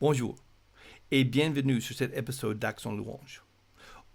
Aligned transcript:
Bonjour 0.00 0.34
et 1.10 1.24
bienvenue 1.24 1.78
sur 1.82 1.94
cet 1.94 2.16
épisode 2.16 2.58
d'Action 2.58 2.96
Louange. 2.96 3.44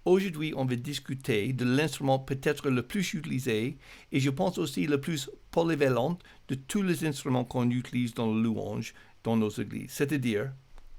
Aujourd'hui, 0.03 0.51
on 0.57 0.65
va 0.65 0.75
discuter 0.75 1.53
de 1.53 1.63
l'instrument 1.63 2.17
peut-être 2.17 2.71
le 2.71 2.81
plus 2.81 3.13
utilisé 3.13 3.77
et 4.11 4.19
je 4.19 4.31
pense 4.31 4.57
aussi 4.57 4.87
le 4.87 4.99
plus 4.99 5.29
polyvalent 5.51 6.17
de 6.47 6.55
tous 6.55 6.81
les 6.81 7.05
instruments 7.05 7.45
qu'on 7.45 7.69
utilise 7.69 8.15
dans 8.15 8.33
le 8.33 8.41
louange 8.41 8.95
dans 9.23 9.37
nos 9.37 9.51
églises, 9.51 9.91
c'est-à-dire 9.91 10.51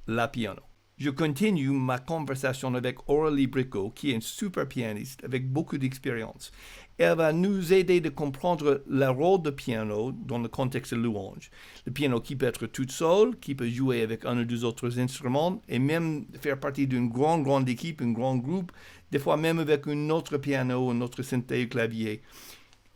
la 0.06 0.28
piano. 0.28 0.62
Je 0.98 1.10
continue 1.10 1.68
ma 1.72 1.98
conversation 1.98 2.74
avec 2.74 2.96
Aurélie 3.06 3.48
Bricot, 3.48 3.90
qui 3.90 4.12
est 4.12 4.14
une 4.14 4.22
super 4.22 4.66
pianiste 4.66 5.22
avec 5.24 5.46
beaucoup 5.46 5.76
d'expérience. 5.76 6.52
Elle 6.96 7.18
va 7.18 7.34
nous 7.34 7.74
aider 7.74 8.00
de 8.00 8.08
comprendre 8.08 8.82
le 8.88 9.06
rôle 9.10 9.42
du 9.42 9.52
piano 9.52 10.12
dans 10.12 10.38
le 10.38 10.48
contexte 10.48 10.94
de 10.94 10.98
louange. 10.98 11.50
Le 11.84 11.92
piano 11.92 12.18
qui 12.18 12.34
peut 12.34 12.46
être 12.46 12.66
tout 12.66 12.88
seul, 12.88 13.36
qui 13.38 13.54
peut 13.54 13.68
jouer 13.68 14.00
avec 14.00 14.24
un 14.24 14.38
ou 14.38 14.44
deux 14.46 14.64
autres 14.64 14.98
instruments, 14.98 15.60
et 15.68 15.78
même 15.78 16.24
faire 16.40 16.58
partie 16.58 16.86
d'une 16.86 17.10
grande, 17.10 17.42
grande 17.42 17.68
équipe, 17.68 18.00
un 18.00 18.12
grand 18.12 18.36
groupe, 18.36 18.72
des 19.10 19.18
fois 19.18 19.36
même 19.36 19.58
avec 19.58 19.86
un 19.88 20.08
autre 20.08 20.38
piano, 20.38 20.88
un 20.90 21.02
autre 21.02 21.22
synthé 21.22 21.66
ou 21.66 21.68
clavier. 21.68 22.22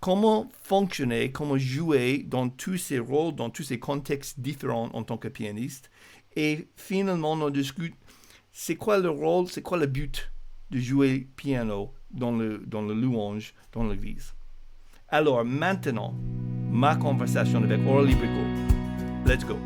Comment 0.01 0.51
fonctionner, 0.63 1.33
comment 1.33 1.59
jouer 1.59 2.25
dans 2.27 2.49
tous 2.49 2.79
ces 2.79 2.99
rôles, 2.99 3.35
dans 3.35 3.51
tous 3.51 3.65
ces 3.65 3.79
contextes 3.79 4.41
différents 4.41 4.89
en 4.95 5.03
tant 5.03 5.19
que 5.19 5.29
pianiste? 5.29 5.91
Et 6.37 6.69
finalement, 6.77 7.33
on 7.33 7.51
discute 7.51 7.95
c'est 8.53 8.77
quoi 8.77 8.99
le 8.99 9.11
rôle, 9.11 9.49
c'est 9.49 9.63
quoi 9.63 9.79
le 9.79 9.87
but 9.87 10.31
de 10.71 10.79
jouer 10.79 11.29
piano 11.37 11.93
dans 12.11 12.33
le, 12.33 12.59
dans 12.59 12.83
le 12.83 12.95
louange 12.95 13.55
dans 13.73 13.87
l'église? 13.87 14.35
Alors 15.09 15.45
maintenant, 15.45 16.15
ma 16.71 16.95
conversation 16.97 17.63
avec 17.65 17.81
Aurélie 17.87 18.15
Bricot. 18.15 19.27
Let's 19.27 19.45
go. 19.45 19.57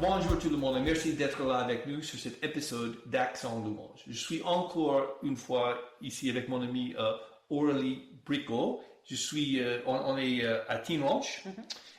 Bonjour 0.00 0.38
tout 0.38 0.50
le 0.50 0.56
monde 0.56 0.78
et 0.78 0.80
merci 0.80 1.14
d'être 1.14 1.44
là 1.44 1.58
avec 1.58 1.86
nous 1.86 2.02
sur 2.02 2.18
cet 2.18 2.42
épisode 2.44 2.96
d'Accent 3.06 3.60
Louange. 3.64 4.02
Je 4.08 4.18
suis 4.18 4.42
encore 4.42 5.18
une 5.22 5.36
fois 5.36 5.78
ici 6.00 6.28
avec 6.28 6.48
mon 6.48 6.60
ami 6.60 6.94
euh, 6.98 7.12
Aurélie 7.50 8.08
Bricot 8.26 8.80
je 9.08 9.16
suis, 9.16 9.60
euh, 9.60 9.78
on, 9.86 10.16
est 10.16 10.44
euh, 10.44 10.60
à 10.68 10.78
Teen 10.78 11.02
Ranch. 11.02 11.44
Mhm. 11.44 11.52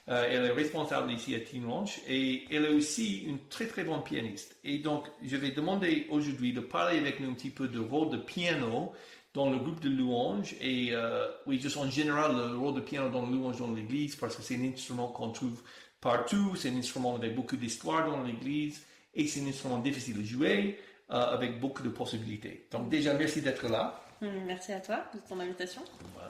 Euh, 0.10 0.28
elle 0.30 0.46
est 0.46 0.52
responsable 0.52 1.12
ici 1.12 1.34
à 1.34 1.40
Teen 1.40 1.66
Ranch 1.66 2.00
et 2.10 2.44
elle 2.52 2.66
est 2.66 2.74
aussi 2.74 3.20
une 3.24 3.40
très 3.48 3.68
très 3.68 3.86
bonne 3.86 4.04
pianiste. 4.04 4.58
Et 4.66 4.80
donc, 4.80 5.08
je 5.24 5.38
vais 5.38 5.52
demander 5.52 6.08
aujourd'hui 6.10 6.52
de 6.52 6.60
parler 6.60 6.98
avec 6.98 7.22
nous 7.22 7.30
un 7.30 7.34
petit 7.34 7.50
peu 7.50 7.70
du 7.70 7.80
rôle 7.80 8.10
de 8.10 8.18
piano 8.18 8.92
dans 9.34 9.50
le 9.50 9.58
groupe 9.58 9.80
de 9.80 9.90
louange 9.90 10.56
et 10.62 10.94
oui, 11.48 11.60
juste 11.60 11.78
en 11.78 11.90
général 11.90 12.36
le 12.36 12.56
rôle 12.58 12.76
de 12.76 12.82
piano 12.82 13.10
dans 13.10 13.26
le 13.26 13.32
louange 13.32 13.58
dans 13.58 13.72
l'église 13.72 14.16
parce 14.16 14.36
que 14.36 14.44
c'est 14.44 14.58
un 14.58 14.64
instrument 14.66 15.08
qu'on 15.08 15.32
trouve 15.32 15.64
partout, 16.02 16.56
c'est 16.56 16.70
un 16.70 16.76
instrument 16.76 17.16
avec 17.16 17.34
beaucoup 17.34 17.56
d'histoire 17.56 18.06
dans 18.08 18.22
l'église 18.22 18.84
et 19.16 19.26
c'est 19.26 19.42
un 19.42 19.48
instrument 19.48 19.80
difficile 19.80 20.18
à 20.20 20.24
jouer 20.24 20.80
avec 21.10 21.60
beaucoup 21.60 21.82
de 21.82 21.90
possibilités. 21.90 22.68
Donc 22.72 22.90
déjà, 22.90 23.14
merci 23.14 23.42
d'être 23.42 23.68
là. 23.70 24.04
Merci 24.46 24.72
à 24.74 24.80
toi 24.80 25.06
de 25.14 25.20
ton 25.28 25.40
invitation. 25.40 25.82
Euh, 26.20 26.30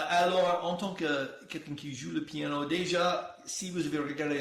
alors, 0.00 0.60
en 0.64 0.76
tant 0.76 0.94
que 0.94 1.30
quelqu'un 1.48 1.74
qui 1.74 1.94
joue 1.94 2.10
le 2.10 2.24
piano, 2.24 2.64
déjà, 2.64 3.36
si 3.44 3.70
vous 3.70 3.86
avez 3.86 3.98
regardé 3.98 4.40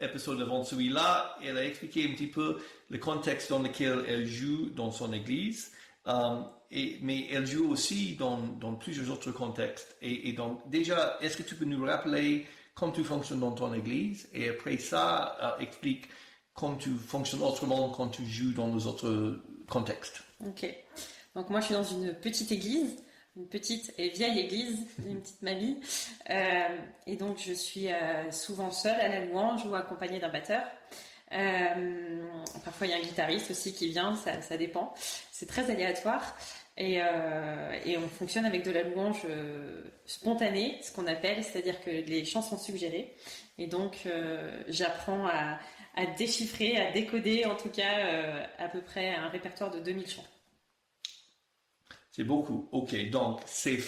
l'épisode 0.00 0.40
avant 0.40 0.64
celui-là, 0.64 1.36
elle 1.42 1.58
a 1.58 1.64
expliqué 1.64 2.04
un 2.04 2.12
petit 2.12 2.26
peu 2.26 2.58
le 2.88 2.98
contexte 2.98 3.50
dans 3.50 3.60
lequel 3.60 4.04
elle 4.06 4.26
joue 4.26 4.70
dans 4.70 4.90
son 4.90 5.12
église. 5.12 5.72
Euh, 6.06 6.40
mais 6.70 7.26
elle 7.30 7.46
joue 7.46 7.70
aussi 7.70 8.14
dans, 8.14 8.38
dans 8.38 8.74
plusieurs 8.74 9.10
autres 9.10 9.32
contextes. 9.32 9.96
Et, 10.02 10.32
donc, 10.32 10.68
déjà, 10.68 11.18
est-ce 11.20 11.36
que 11.36 11.42
tu 11.42 11.54
peux 11.54 11.64
nous 11.64 11.84
rappeler 11.84 12.46
comment 12.74 12.92
tu 12.92 13.04
fonctionnes 13.04 13.40
dans 13.40 13.52
ton 13.52 13.72
église? 13.72 14.28
Et 14.32 14.48
après 14.48 14.76
ça, 14.78 15.36
euh, 15.42 15.62
explique 15.62 16.08
comment 16.54 16.76
tu 16.76 16.90
fonctionnes 16.90 17.42
autrement 17.42 17.90
quand 17.90 18.08
tu 18.08 18.26
joues 18.26 18.52
dans 18.52 18.74
les 18.74 18.86
autres 18.86 19.40
contextes. 19.68 20.22
Ok. 20.46 20.66
Donc, 21.34 21.50
moi, 21.50 21.60
je 21.60 21.66
suis 21.66 21.74
dans 21.74 21.84
une 21.84 22.14
petite 22.14 22.52
église 22.52 22.96
une 23.38 23.46
petite 23.46 23.94
et 23.98 24.08
vieille 24.08 24.40
église, 24.40 24.86
une 25.06 25.20
petite 25.20 25.42
mamie. 25.42 25.78
Euh, 26.30 26.76
et 27.06 27.16
donc, 27.16 27.38
je 27.38 27.52
suis 27.52 27.88
euh, 27.88 28.30
souvent 28.32 28.70
seule 28.70 29.00
à 29.00 29.08
la 29.08 29.24
louange 29.24 29.64
ou 29.64 29.74
accompagnée 29.74 30.18
d'un 30.18 30.28
batteur. 30.28 30.64
Euh, 31.32 32.24
parfois, 32.64 32.88
il 32.88 32.90
y 32.90 32.92
a 32.94 32.96
un 32.96 33.02
guitariste 33.02 33.52
aussi 33.52 33.72
qui 33.72 33.88
vient, 33.88 34.16
ça, 34.16 34.56
dépend. 34.56 34.92
C'est 35.30 35.46
très 35.46 35.70
aléatoire. 35.70 36.36
Et, 36.76 37.00
et, 37.86 37.98
on 37.98 38.08
fonctionne 38.08 38.46
avec 38.46 38.64
de 38.64 38.70
la 38.70 38.84
louange 38.84 39.26
spontanée, 40.06 40.78
ce 40.80 40.92
qu'on 40.92 41.08
appelle, 41.08 41.42
c'est-à-dire 41.42 41.80
que 41.80 41.90
les 41.90 42.24
chants 42.24 42.40
sont 42.40 42.56
suggérés. 42.56 43.16
Et 43.58 43.66
donc, 43.66 44.06
j'apprends 44.68 45.26
à, 45.26 45.58
à, 45.96 46.06
déchiffrer, 46.16 46.76
à 46.76 46.92
décoder, 46.92 47.46
en 47.46 47.56
tout 47.56 47.70
cas, 47.70 48.38
à 48.58 48.68
peu 48.68 48.80
près 48.80 49.12
un 49.12 49.28
répertoire 49.28 49.72
de 49.72 49.80
2000 49.80 50.08
chants. 50.08 50.37
C'est 52.18 52.24
beaucoup. 52.24 52.68
OK. 52.72 53.10
Donc, 53.10 53.42
c'est 53.46 53.78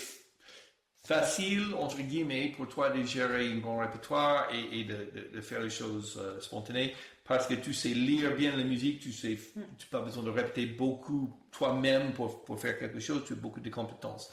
facile, 1.04 1.74
entre 1.76 2.00
guillemets, 2.00 2.52
pour 2.56 2.68
toi 2.68 2.90
de 2.90 3.02
gérer 3.02 3.50
un 3.50 3.56
bon 3.56 3.78
répertoire 3.78 4.46
et, 4.54 4.84
de, 4.84 5.40
faire 5.40 5.60
les 5.60 5.70
choses 5.70 6.16
euh, 6.22 6.40
spontanées 6.40 6.94
parce 7.24 7.48
que 7.48 7.54
tu 7.54 7.74
sais 7.74 7.88
lire 7.88 8.36
bien 8.36 8.56
la 8.56 8.62
musique, 8.62 9.00
tu 9.00 9.12
sais, 9.12 9.36
tu 9.36 9.58
n'as 9.58 9.64
pas 9.90 10.00
besoin 10.00 10.22
de 10.22 10.30
répéter 10.30 10.66
beaucoup 10.66 11.40
toi-même 11.50 12.12
pour, 12.12 12.44
pour, 12.44 12.60
faire 12.60 12.78
quelque 12.78 13.00
chose, 13.00 13.24
tu 13.26 13.32
as 13.32 13.36
beaucoup 13.36 13.60
de 13.60 13.70
compétences. 13.70 14.32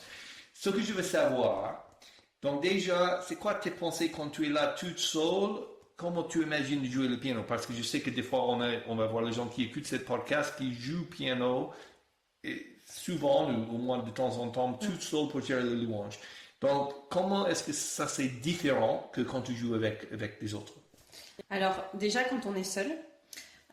Ce 0.54 0.70
que 0.70 0.82
je 0.82 0.94
veux 0.94 1.04
savoir, 1.04 1.88
donc 2.44 2.62
déjà, 2.62 3.22
c'est 3.28 3.38
quoi 3.38 3.56
tes 3.56 3.72
pensées 3.72 4.12
quand 4.12 4.30
tu 4.30 4.46
es 4.46 4.50
là 4.50 4.76
toute 4.78 5.00
seule? 5.00 5.56
Comment 5.96 6.24
tu 6.24 6.44
imagines 6.44 6.86
jouer 6.86 7.08
le 7.08 7.20
piano? 7.20 7.44
Parce 7.48 7.66
que 7.66 7.74
je 7.74 7.82
sais 7.82 8.02
que 8.02 8.12
des 8.12 8.24
fois, 8.24 8.48
on, 8.48 8.62
on 8.88 8.96
va 8.96 9.08
voir 9.08 9.24
les 9.24 9.34
gens 9.34 9.48
qui 9.48 9.64
écoutent 9.64 9.88
ce 9.88 9.96
podcast 9.96 10.56
qui 10.56 10.72
jouent 10.76 11.08
piano. 11.08 11.72
Et 12.44 12.77
souvent, 12.88 13.52
ou 13.52 13.76
au 13.76 13.78
moins 13.78 14.00
de 14.00 14.10
temps 14.10 14.38
en 14.40 14.50
temps, 14.50 14.74
tout 14.74 15.00
seul 15.00 15.28
pour 15.28 15.42
gérer 15.42 15.64
le 15.64 15.76
louange. 15.76 16.18
Donc, 16.62 16.94
comment 17.10 17.48
est-ce 17.48 17.64
que 17.64 17.74
ça 17.74 18.08
c'est 18.08 18.28
différent 18.28 19.10
que 19.14 19.22
quand 19.22 19.42
tu 19.42 19.54
joues 19.56 19.76
avec, 19.76 20.08
avec 20.12 20.42
les 20.42 20.54
autres? 20.54 20.74
Alors, 21.50 21.86
déjà, 21.94 22.24
quand 22.24 22.46
on 22.46 22.56
est 22.56 22.64
seul, 22.64 22.88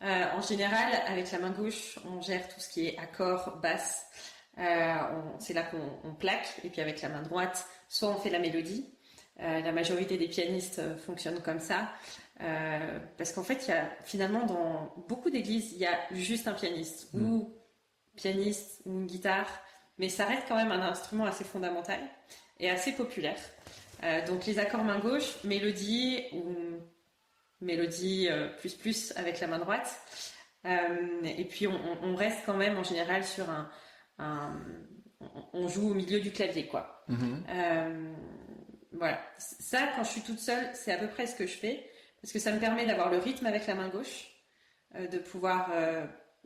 euh, 0.03 0.25
en 0.35 0.41
général, 0.41 0.93
avec 1.07 1.31
la 1.31 1.39
main 1.39 1.51
gauche, 1.51 1.97
on 2.05 2.21
gère 2.21 2.47
tout 2.47 2.59
ce 2.59 2.69
qui 2.69 2.87
est 2.87 2.97
accord, 2.97 3.57
basse. 3.61 4.05
Euh, 4.59 4.95
c'est 5.39 5.53
là 5.53 5.63
qu'on 5.63 6.13
plaque. 6.13 6.59
Et 6.63 6.69
puis 6.69 6.81
avec 6.81 7.01
la 7.01 7.09
main 7.09 7.23
droite, 7.23 7.65
soit 7.89 8.09
on 8.09 8.17
fait 8.17 8.29
la 8.29 8.39
mélodie. 8.39 8.91
Euh, 9.41 9.61
la 9.61 9.71
majorité 9.71 10.17
des 10.17 10.27
pianistes 10.27 10.81
fonctionnent 10.97 11.41
comme 11.41 11.59
ça. 11.59 11.91
parce 13.17 13.31
qu'en 13.33 13.43
fait, 13.43 13.65
il 13.67 13.69
y 13.69 13.73
a, 13.73 13.89
finalement, 14.03 14.45
dans 14.45 14.93
beaucoup 15.07 15.29
d'églises, 15.29 15.71
il 15.73 15.79
y 15.79 15.85
a 15.85 15.97
juste 16.11 16.47
un 16.47 16.53
pianiste. 16.53 17.13
Mm. 17.13 17.31
Ou 17.31 17.53
pianiste 18.15 18.81
ou 18.85 18.91
une 18.91 19.05
guitare, 19.05 19.49
mais 19.97 20.09
ça 20.09 20.25
reste 20.25 20.43
quand 20.47 20.55
même 20.55 20.71
un 20.71 20.81
instrument 20.81 21.25
assez 21.25 21.43
fondamental 21.43 21.99
et 22.59 22.69
assez 22.69 22.91
populaire. 22.93 23.39
Euh, 24.03 24.25
donc 24.25 24.45
les 24.45 24.59
accords 24.59 24.83
main 24.83 24.99
gauche, 24.99 25.43
mélodie 25.43 26.23
ou 26.33 26.55
mélodie 27.61 28.27
euh, 28.29 28.49
plus 28.57 28.73
plus 28.75 29.13
avec 29.15 29.39
la 29.39 29.47
main 29.47 29.59
droite. 29.59 29.99
Euh, 30.65 31.23
et 31.23 31.45
puis 31.45 31.67
on, 31.67 32.15
reste 32.15 32.39
quand 32.45 32.57
même 32.57 32.77
en 32.77 32.83
général 32.83 33.23
sur 33.23 33.45
un, 33.49 33.69
on 35.53 35.67
joue 35.67 35.91
au 35.91 35.93
milieu 35.93 36.19
du 36.19 36.31
clavier 36.31 36.65
quoi. 36.65 37.05
Mm-hmm. 37.07 38.15
voilà. 38.93 39.21
Ça 39.37 39.87
quand 39.95 40.03
je 40.03 40.09
suis 40.09 40.21
toute 40.21 40.39
seule, 40.39 40.67
c'est 40.73 40.91
à 40.91 40.97
peu 40.97 41.07
près 41.07 41.27
ce 41.27 41.35
que 41.35 41.45
je 41.45 41.55
fais 41.55 41.87
parce 42.19 42.33
que 42.33 42.39
ça 42.39 42.51
me 42.51 42.59
permet 42.59 42.87
d'avoir 42.87 43.11
le 43.11 43.19
rythme 43.19 43.45
avec 43.45 43.67
la 43.67 43.75
main 43.75 43.89
gauche, 43.89 44.31
de 44.95 45.19
pouvoir 45.19 45.69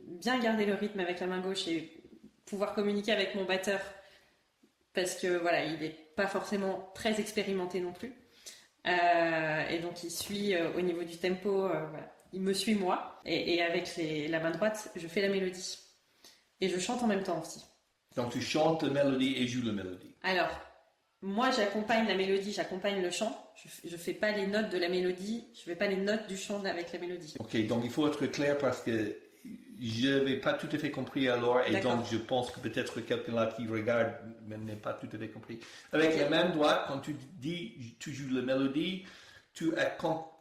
bien 0.06 0.38
garder 0.38 0.66
le 0.66 0.74
rythme 0.74 1.00
avec 1.00 1.20
la 1.20 1.26
main 1.26 1.40
gauche 1.40 1.68
et 1.68 2.02
pouvoir 2.46 2.74
communiquer 2.74 3.12
avec 3.12 3.34
mon 3.34 3.44
batteur 3.44 3.80
parce 4.92 5.14
que 5.14 5.38
voilà, 5.38 5.64
il 5.64 5.78
n'est 5.78 5.96
pas 6.16 6.26
forcément 6.26 6.90
très 6.94 7.20
expérimenté 7.20 7.80
non 7.80 7.92
plus. 7.92 8.12
Euh, 8.86 9.68
et 9.68 9.78
donc 9.78 10.02
il 10.02 10.10
suit 10.10 10.54
euh, 10.54 10.72
au 10.76 10.80
niveau 10.80 11.04
du 11.04 11.16
tempo, 11.16 11.66
euh, 11.66 11.86
il 12.32 12.40
me 12.40 12.52
suit 12.52 12.74
moi. 12.74 13.20
Et, 13.24 13.62
avec 13.62 13.90
la 14.28 14.40
main 14.40 14.50
droite, 14.50 14.90
je 14.96 15.06
fais 15.06 15.22
la 15.22 15.28
mélodie. 15.28 15.78
Et 16.60 16.68
je 16.68 16.78
chante 16.78 17.02
en 17.02 17.06
même 17.06 17.22
temps 17.22 17.40
aussi. 17.40 17.64
Donc 18.16 18.32
tu 18.32 18.40
chantes 18.40 18.82
la 18.82 18.90
mélodie 18.90 19.36
et 19.36 19.46
joues 19.46 19.64
la 19.64 19.72
mélodie. 19.72 20.14
Alors, 20.22 20.50
moi 21.22 21.50
j'accompagne 21.50 22.08
la 22.08 22.16
mélodie, 22.16 22.52
j'accompagne 22.52 23.00
le 23.00 23.10
chant. 23.10 23.36
Je 23.84 23.92
ne 23.92 23.96
fais 23.98 24.14
pas 24.14 24.32
les 24.32 24.46
notes 24.46 24.70
de 24.70 24.78
la 24.78 24.88
mélodie, 24.88 25.44
je 25.54 25.60
ne 25.60 25.64
fais 25.64 25.76
pas 25.76 25.86
les 25.86 25.96
notes 25.96 26.26
du 26.26 26.36
chant 26.36 26.64
avec 26.64 26.92
la 26.92 26.98
mélodie. 26.98 27.34
Ok, 27.38 27.66
donc 27.66 27.82
il 27.84 27.90
faut 27.90 28.08
être 28.08 28.26
clair 28.26 28.58
parce 28.58 28.80
que 28.80 29.19
je 29.80 30.08
n'avais 30.08 30.36
pas 30.36 30.52
tout 30.52 30.68
à 30.72 30.78
fait 30.78 30.90
compris 30.90 31.28
alors, 31.28 31.60
et 31.66 31.80
donc 31.80 32.04
je 32.10 32.18
pense 32.18 32.50
que 32.50 32.60
peut-être 32.60 33.00
quelqu'un 33.00 33.32
là 33.32 33.46
qui 33.46 33.66
regarde 33.66 34.12
n'est 34.46 34.76
pas 34.76 34.92
tout 34.92 35.08
à 35.12 35.18
fait 35.18 35.28
compris. 35.28 35.58
Avec 35.92 36.18
la 36.18 36.28
même 36.28 36.52
doigt, 36.52 36.84
quand 36.86 36.98
tu 36.98 37.16
dis, 37.38 37.96
tu 37.98 38.12
joues 38.12 38.34
la 38.34 38.42
mélodie, 38.42 39.04
tu, 39.54 39.72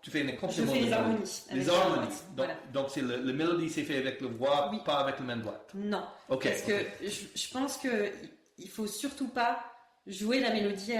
tu 0.01 0.11
fais 0.11 0.21
une 0.21 0.29
accompaniment. 0.29 0.73
Je 0.73 0.79
fais 0.79 0.85
les 0.85 0.93
harmonies. 0.93 1.43
Les 1.51 1.69
harmonies. 1.69 2.15
Donc, 2.35 2.47
donc 2.73 2.87
c'est 2.89 3.01
le, 3.01 3.33
mélodie, 3.33 3.69
c'est 3.69 3.83
fait 3.83 3.97
avec 3.97 4.19
le 4.21 4.27
voix, 4.27 4.71
pas 4.85 4.99
avec 4.99 5.19
la 5.19 5.25
même 5.25 5.41
doigt. 5.41 5.65
Non. 5.73 6.03
Ok. 6.27 6.43
Parce 6.43 6.61
que 6.61 6.73
je, 7.01 7.25
je 7.35 7.53
pense 7.53 7.77
que 7.77 8.11
il 8.57 8.69
faut 8.69 8.87
surtout 8.87 9.29
pas 9.29 9.63
jouer 10.05 10.41
la 10.41 10.51
mélodie 10.51 10.93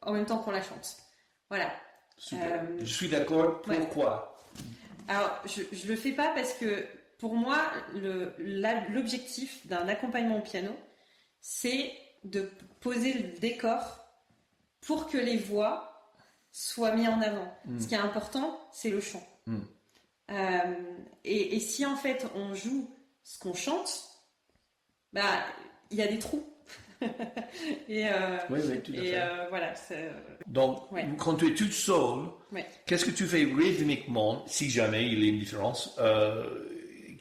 en 0.00 0.12
même 0.12 0.24
temps 0.24 0.38
qu'on 0.38 0.50
la 0.50 0.62
chante. 0.62 0.96
Voilà. 1.48 1.70
Super. 2.16 2.64
je 2.78 2.84
suis 2.84 3.08
d'accord. 3.08 3.60
Pourquoi? 3.62 4.36
Alors, 5.08 5.40
je, 5.44 5.62
je 5.72 5.88
le 5.88 5.96
fais 5.96 6.12
pas 6.12 6.32
parce 6.34 6.54
que 6.54 6.86
pour 7.22 7.36
moi, 7.36 7.56
l'objectif 8.90 9.64
d'un 9.68 9.86
accompagnement 9.86 10.38
au 10.38 10.42
piano, 10.42 10.72
c'est 11.40 11.92
de 12.24 12.50
poser 12.80 13.12
le 13.12 13.38
décor 13.38 14.04
pour 14.80 15.08
que 15.08 15.18
les 15.18 15.36
voix 15.36 16.10
soient 16.50 16.96
mises 16.96 17.06
en 17.06 17.20
avant. 17.20 17.56
Hmm. 17.64 17.78
Ce 17.78 17.86
qui 17.86 17.94
est 17.94 17.98
important, 17.98 18.58
c'est 18.72 18.90
le 18.90 19.00
chant. 19.00 19.24
Hmm. 19.46 19.60
Euh, 20.32 20.74
et, 21.22 21.60
si 21.60 21.86
en 21.86 21.94
fait 21.94 22.26
on 22.34 22.54
joue 22.54 22.90
ce 23.22 23.38
qu'on 23.38 23.54
chante, 23.54 24.02
bah 25.12 25.44
il 25.92 25.98
y 25.98 26.02
a 26.02 26.08
des 26.08 26.18
trous. 26.18 26.44
et, 27.88 28.08
euh, 28.08 28.38
oui, 28.50 28.58
oui, 28.68 28.80
tout 28.80 28.94
à 28.94 29.00
fait. 29.00 29.14
Euh, 29.14 29.46
voilà. 29.48 29.74
Donc, 30.48 30.88
quand 31.18 31.36
tu 31.36 31.52
es 31.52 31.54
toute 31.54 31.72
seule, 31.72 32.30
qu'est-ce 32.84 33.04
que 33.04 33.12
tu 33.12 33.26
fais 33.26 33.44
rythmiquement, 33.44 34.44
si 34.48 34.70
jamais 34.70 35.06
il 35.06 35.22
y 35.22 35.26
a 35.28 35.30
une 35.30 35.38
différence, 35.38 35.96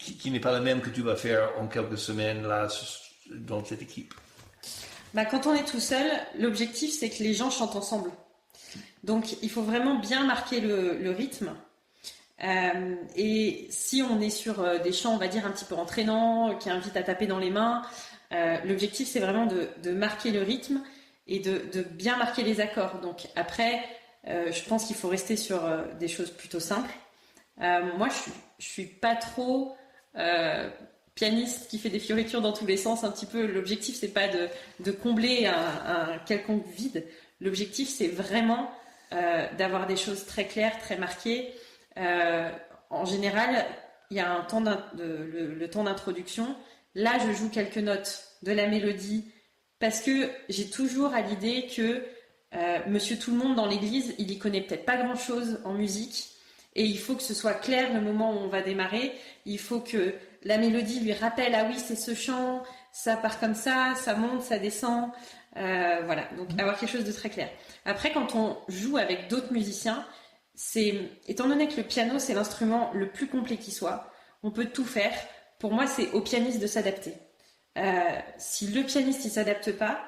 qui, 0.02 0.32
n'est 0.32 0.40
pas 0.40 0.52
la 0.52 0.60
même 0.60 0.82
que 0.82 0.90
tu 0.90 1.02
vas 1.02 1.16
faire 1.16 1.52
en 1.60 1.68
quelques 1.68 1.98
semaines 1.98 2.48
là 2.48 2.68
dans 3.30 3.64
cette 3.64 3.82
équipe 3.82 4.14
bah, 5.14 5.26
Quand 5.26 5.48
on 5.48 5.54
est 5.54 5.66
tout 5.66 5.80
seul, 5.80 6.10
l'objectif 6.38 6.92
c'est 6.92 7.10
que 7.10 7.24
les 7.24 7.34
gens 7.34 7.50
chantent 7.50 7.76
ensemble. 7.76 8.12
Donc 9.04 9.36
il 9.42 9.50
faut 9.50 9.64
vraiment 9.64 10.00
bien 10.00 10.26
marquer 10.26 10.62
le, 10.62 11.12
rythme. 11.12 11.56
Euh, 12.44 12.96
et 13.16 13.68
si 13.70 14.02
on 14.02 14.20
est 14.20 14.32
sur 14.32 14.62
euh, 14.62 14.80
des 14.80 14.92
chants, 14.92 15.14
on 15.14 15.18
va 15.18 15.28
dire, 15.28 15.46
un 15.46 15.52
petit 15.52 15.66
peu 15.66 15.76
entraînants, 15.76 16.56
qui 16.56 16.72
invitent 16.72 16.98
à 16.98 17.04
taper 17.04 17.28
dans 17.28 17.38
les 17.38 17.52
mains, 17.52 17.84
euh, 18.32 18.58
l'objectif 18.66 19.08
c'est 19.08 19.20
vraiment 19.20 19.46
de, 19.46 19.92
marquer 19.92 20.32
le 20.32 20.42
rythme 20.42 20.82
et 21.28 21.40
de, 21.40 21.84
bien 21.92 22.18
marquer 22.18 22.44
les 22.44 22.60
accords. 22.60 23.00
Donc 23.02 23.28
après, 23.36 23.84
je 24.26 24.64
pense 24.68 24.86
qu'il 24.86 24.96
faut 24.96 25.08
rester 25.08 25.36
sur 25.36 25.62
des 26.00 26.08
choses 26.08 26.32
plutôt 26.32 26.60
simples. 26.60 26.92
moi, 27.58 28.08
je 28.10 28.32
je 28.62 28.68
suis 28.68 28.86
pas 28.86 29.16
trop 29.16 29.76
pianiste 31.16 31.70
qui 31.70 31.78
fait 31.78 31.90
des 31.90 32.00
fioritures 32.00 32.42
dans 32.42 32.54
tous 32.54 32.66
les 32.66 32.78
sens. 32.78 33.04
Un 33.04 33.12
petit 33.12 33.26
peu, 33.26 33.46
l'objectif 33.46 33.96
c'est 33.96 34.14
pas 34.14 34.28
de, 34.28 34.92
combler 34.92 35.46
un, 35.46 36.18
quelconque 36.26 36.68
vide. 36.68 37.06
L'objectif 37.40 37.90
c'est 37.90 38.08
vraiment 38.08 38.72
euh, 39.14 39.46
d'avoir 39.58 39.88
des 39.88 39.98
choses 39.98 40.26
très 40.26 40.48
claires, 40.48 40.80
très 40.80 40.98
marquées. 40.98 41.54
Euh, 41.98 42.50
en 42.90 43.06
général, 43.06 43.66
il 44.10 44.18
y 44.18 44.20
a 44.20 44.32
un 44.32 44.42
temps 44.42 44.64
le, 44.98 45.66
temps 45.68 45.84
d'introduction. 45.84 46.56
Là, 46.96 47.18
je 47.26 47.34
joue 47.34 47.50
quelques 47.50 47.78
notes 47.78 48.24
de 48.44 48.52
la 48.52 48.68
mélodie 48.68 49.26
parce 49.80 50.02
que 50.02 50.30
j'ai 50.48 50.70
toujours 50.70 51.14
à 51.14 51.22
l'idée 51.22 51.68
que 51.76 52.04
euh, 52.54 52.80
Monsieur 52.88 53.18
Tout 53.18 53.32
le 53.32 53.38
Monde 53.38 53.56
dans 53.56 53.66
l'église, 53.66 54.16
il 54.18 54.32
y 54.32 54.38
connaît 54.38 54.62
peut-être 54.62 54.86
pas 54.86 54.98
grand-chose 54.98 55.60
en 55.66 55.74
musique 55.74 56.30
et 56.76 56.86
il 56.86 56.98
faut 56.98 57.16
que 57.16 57.24
ce 57.24 57.34
soit 57.34 57.54
clair 57.54 57.94
le 57.94 58.02
moment 58.02 58.32
où 58.34 58.38
on 58.38 58.48
va 58.48 58.62
démarrer. 58.62 59.14
Il 59.46 59.60
faut 59.60 59.82
que 59.82 60.16
la 60.44 60.58
mélodie 60.58 61.00
lui 61.02 61.14
rappelle 61.14 61.54
ah 61.56 61.66
oui 61.68 61.76
c'est 61.78 61.96
ce 61.96 62.16
chant, 62.16 62.64
ça 62.92 63.18
part 63.18 63.40
comme 63.40 63.56
ça, 63.56 63.94
ça 63.96 64.16
monte, 64.16 64.42
ça 64.42 64.58
descend, 64.58 65.12
euh, 65.58 66.02
voilà. 66.06 66.30
Donc 66.38 66.58
avoir 66.60 66.80
quelque 66.80 66.92
chose 66.92 67.04
de 67.04 67.12
très 67.12 67.30
clair. 67.30 67.50
Après 67.86 68.12
quand 68.12 68.36
on 68.36 68.58
joue 68.68 68.98
avec 68.98 69.28
d'autres 69.28 69.52
musiciens, 69.52 70.06
c'est 70.56 70.96
étant 71.28 71.48
donné 71.48 71.68
que 71.68 71.78
le 71.78 71.84
piano 71.84 72.20
c'est 72.20 72.34
l'instrument 72.34 72.92
le 72.94 73.12
plus 73.12 73.28
complet 73.28 73.58
qui 73.58 73.72
soit, 73.72 74.12
on 74.44 74.52
peut 74.52 74.66
tout 74.66 74.86
faire. 74.86 75.14
Pour 75.60 75.74
moi 75.74 75.88
c'est 75.88 76.12
au 76.12 76.22
pianiste 76.22 76.60
de 76.60 76.68
s'adapter. 76.68 77.14
Euh, 77.78 78.20
si 78.38 78.68
le 78.68 78.84
pianiste 78.84 79.26
il 79.26 79.32
s'adapte 79.32 79.72
pas, 79.74 80.04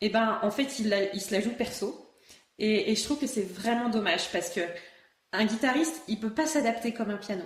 eh 0.00 0.10
ben 0.10 0.38
en 0.42 0.50
fait 0.50 0.78
il, 0.78 1.20
se 1.20 1.32
la 1.32 1.40
joue 1.40 1.52
perso. 1.52 2.00
Et 2.58 2.94
je 2.94 3.02
trouve 3.02 3.18
que 3.18 3.26
c'est 3.26 3.42
vraiment 3.42 3.88
dommage 3.88 4.30
parce 4.30 4.48
que 4.48 4.60
un 5.34 5.44
guitariste 5.44 6.02
il 6.08 6.18
peut 6.18 6.32
pas 6.32 6.46
s'adapter 6.46 6.92
comme 6.92 7.10
un 7.10 7.16
piano. 7.16 7.44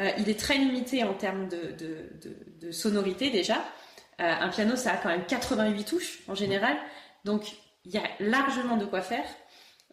Euh, 0.00 0.10
il 0.18 0.28
est 0.28 0.38
très 0.38 0.58
limité 0.58 1.04
en 1.04 1.14
termes 1.14 1.48
de, 1.48 2.70
sonorité 2.70 3.30
déjà. 3.30 3.56
Euh, 4.20 4.32
un 4.40 4.48
piano, 4.48 4.76
ça 4.76 4.92
a 4.92 4.96
quand 4.96 5.08
même 5.08 5.24
88 5.26 5.84
touches 5.84 6.20
en 6.28 6.34
général, 6.34 6.76
donc 7.24 7.52
il 7.84 7.92
y 7.92 7.98
a 7.98 8.04
largement 8.20 8.76
de 8.76 8.86
quoi 8.86 9.02
faire. 9.02 9.24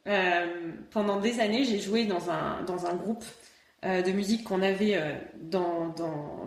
Euh, 0.07 0.71
pendant 0.89 1.19
des 1.19 1.39
années, 1.39 1.65
j'ai 1.65 1.79
joué 1.79 2.05
dans 2.05 2.31
un, 2.31 2.95
groupe 2.95 3.25
de 3.83 4.11
musique 4.11 4.43
qu'on 4.43 4.61
avait 4.61 4.99
dans, 5.35 5.89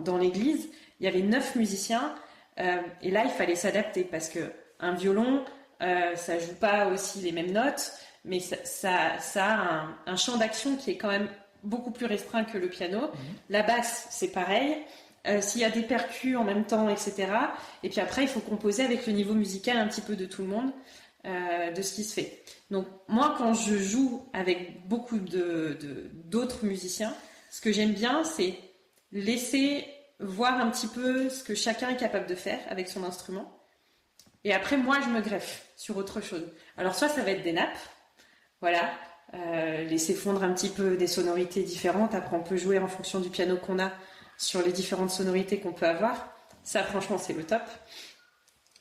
dans, 0.03 0.17
l'église. 0.17 0.69
Il 0.99 1.05
y 1.05 1.07
avait 1.07 1.21
neuf 1.21 1.55
musiciens, 1.55 2.15
et 2.57 3.11
là, 3.11 3.23
il 3.25 3.31
fallait 3.31 3.55
s'adapter 3.55 4.03
parce 4.03 4.29
que 4.29 4.51
un 4.79 4.93
violon, 4.93 5.45
ça 5.79 6.39
joue 6.39 6.55
pas 6.59 6.87
aussi 6.87 7.19
les 7.19 7.31
mêmes 7.31 7.51
notes, 7.51 7.91
mais 8.25 8.39
ça, 8.39 8.57
ça, 9.19 9.45
a 9.45 9.83
un, 9.83 9.97
un 10.05 10.15
champ 10.15 10.37
d'action 10.37 10.75
qui 10.75 10.91
est 10.91 10.97
quand 10.97 11.09
même 11.09 11.29
beaucoup 11.63 11.91
plus 11.91 12.05
restreint 12.05 12.43
que 12.43 12.57
le 12.57 12.69
piano. 12.69 13.01
Mhm. 13.01 13.09
La 13.49 13.63
basse, 13.63 14.07
c'est 14.09 14.31
pareil. 14.31 14.77
Euh, 15.27 15.41
s'il 15.41 15.61
y 15.61 15.63
a 15.63 15.71
des 15.71 15.81
percus 15.81 16.37
en 16.37 16.43
même 16.43 16.65
temps, 16.65 16.87
etc. 16.87 17.27
Et 17.83 17.89
puis 17.89 17.99
après, 17.99 18.23
il 18.23 18.27
faut 18.27 18.39
composer 18.39 18.83
avec 18.83 19.07
le 19.07 19.13
niveau 19.13 19.33
musical 19.33 19.77
un 19.77 19.87
petit 19.87 20.01
peu 20.01 20.15
de 20.15 20.25
tout 20.25 20.43
le 20.43 20.47
monde, 20.47 20.71
euh, 21.25 21.71
de 21.71 21.81
ce 21.81 21.95
qui 21.95 22.03
se 22.03 22.13
fait. 22.13 22.43
Donc 22.69 22.85
moi, 23.07 23.33
quand 23.37 23.53
je 23.53 23.75
joue 23.75 24.27
avec 24.33 24.87
beaucoup 24.87 25.17
de, 25.17 25.79
d'autres 26.25 26.65
musiciens, 26.65 27.13
ce 27.49 27.59
que 27.59 27.71
j'aime 27.71 27.93
bien, 27.93 28.23
c'est 28.23 28.55
laisser 29.11 29.85
voir 30.19 30.59
un 30.59 30.69
petit 30.69 30.87
peu 30.87 31.29
ce 31.29 31.43
que 31.43 31.55
chacun 31.55 31.89
est 31.89 31.97
capable 31.97 32.27
de 32.27 32.35
faire 32.35 32.59
avec 32.69 32.87
son 32.87 33.03
instrument. 33.03 33.51
Et 34.43 34.53
après, 34.53 34.77
moi, 34.77 34.97
je 35.03 35.09
me 35.09 35.21
greffe 35.21 35.65
sur 35.75 35.97
autre 35.97 36.21
chose. 36.21 36.45
Alors 36.77 36.93
soit 36.93 37.09
ça 37.09 37.23
va 37.23 37.31
être 37.31 37.43
des 37.43 37.53
nappes, 37.53 37.79
voilà, 38.61 38.93
euh, 39.33 39.83
laisser 39.83 40.13
fondre 40.13 40.43
un 40.43 40.53
petit 40.53 40.69
peu 40.69 40.97
des 40.97 41.07
sonorités 41.07 41.63
différentes. 41.63 42.15
Après, 42.15 42.35
on 42.35 42.43
peut 42.43 42.57
jouer 42.57 42.79
en 42.79 42.87
fonction 42.87 43.19
du 43.19 43.29
piano 43.29 43.57
qu'on 43.57 43.79
a 43.79 43.91
sur 44.37 44.61
les 44.61 44.71
différentes 44.71 45.11
sonorités 45.11 45.59
qu'on 45.59 45.73
peut 45.73 45.87
avoir. 45.87 46.29
Ça, 46.63 46.83
franchement, 46.83 47.17
c'est 47.17 47.33
le 47.33 47.43
top. 47.43 47.61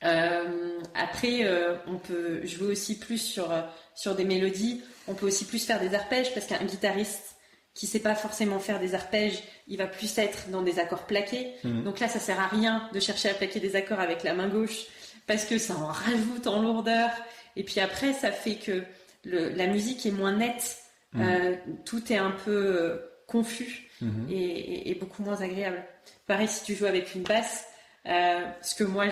Euh, 0.04 0.80
après, 0.94 1.44
euh, 1.44 1.76
on 1.86 1.96
peut 1.96 2.44
jouer 2.46 2.68
aussi 2.68 2.98
plus 2.98 3.18
sur, 3.18 3.52
sur 3.94 4.14
des 4.14 4.24
mélodies. 4.24 4.82
On 5.08 5.14
peut 5.14 5.26
aussi 5.26 5.44
plus 5.44 5.64
faire 5.64 5.80
des 5.80 5.94
arpèges 5.94 6.32
parce 6.34 6.46
qu'un 6.46 6.64
guitariste 6.64 7.34
qui 7.74 7.88
sait 7.88 8.00
pas 8.00 8.14
forcément 8.14 8.60
faire 8.60 8.78
des 8.78 8.94
arpèges, 8.94 9.42
il 9.66 9.78
va 9.78 9.88
plus 9.88 10.16
être 10.18 10.48
dans 10.50 10.62
des 10.62 10.78
accords 10.78 11.06
plaqués. 11.06 11.54
Mhm. 11.64 11.82
Donc 11.82 11.98
là, 11.98 12.08
ça 12.08 12.20
sert 12.20 12.38
à 12.38 12.46
rien 12.46 12.88
de 12.92 13.00
chercher 13.00 13.30
à 13.30 13.34
plaquer 13.34 13.58
des 13.60 13.74
accords 13.74 14.00
avec 14.00 14.22
la 14.22 14.32
main 14.32 14.48
gauche 14.48 14.86
parce 15.26 15.44
que 15.44 15.58
ça 15.58 15.74
en 15.74 15.86
rajoute 15.86 16.46
en 16.46 16.62
lourdeur. 16.62 17.10
Et 17.56 17.64
puis 17.64 17.80
après, 17.80 18.12
ça 18.12 18.30
fait 18.30 18.56
que 18.56 18.84
la 19.24 19.66
musique 19.66 20.04
est 20.06 20.10
moins 20.10 20.32
nette, 20.32 20.78
mmh. 21.12 21.22
euh, 21.22 21.56
tout 21.84 22.12
est 22.12 22.16
un 22.16 22.30
peu 22.30 22.50
euh, 22.50 22.96
confus 23.26 23.88
mmh. 24.00 24.30
et, 24.30 24.96
beaucoup 25.00 25.22
moins 25.22 25.40
agréable. 25.40 25.82
Pareil 26.26 26.48
si 26.48 26.64
tu 26.64 26.74
joues 26.74 26.86
avec 26.86 27.14
une 27.14 27.22
basse, 27.22 27.66
euh, 28.06 28.40
ce 28.62 28.74
que 28.74 28.84
moi 28.84 29.06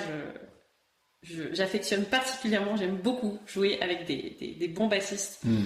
j'affectionne 1.52 2.04
particulièrement, 2.04 2.76
j'aime 2.76 2.96
beaucoup 2.96 3.38
jouer 3.46 3.80
avec 3.80 4.06
des, 4.06 4.68
bons 4.68 4.88
bassistes. 4.88 5.40
Mmh. 5.44 5.64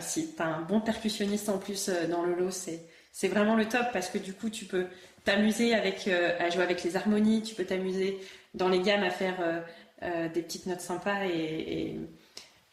si 0.00 0.34
tu 0.34 0.42
as 0.42 0.46
un 0.46 0.62
bon 0.62 0.80
percussionniste 0.80 1.48
en 1.48 1.58
plus 1.58 1.90
dans 2.10 2.24
le 2.24 2.34
lot, 2.34 2.50
c'est 2.50 3.28
vraiment 3.28 3.56
le 3.56 3.66
top 3.66 3.86
parce 3.92 4.08
que 4.08 4.18
du 4.18 4.32
coup 4.32 4.50
tu 4.50 4.64
peux 4.64 4.86
t'amuser 5.24 5.74
avec 5.74 6.08
à 6.08 6.50
jouer 6.50 6.62
avec 6.62 6.82
les 6.84 6.96
harmonies, 6.96 7.42
tu 7.42 7.54
peux 7.54 7.64
t'amuser 7.64 8.18
dans 8.54 8.68
les 8.68 8.80
gammes 8.80 9.02
à 9.02 9.10
faire 9.10 9.64
des 10.02 10.42
petites 10.42 10.66
notes 10.66 10.80
sympas 10.80 11.24
et, 11.26 11.96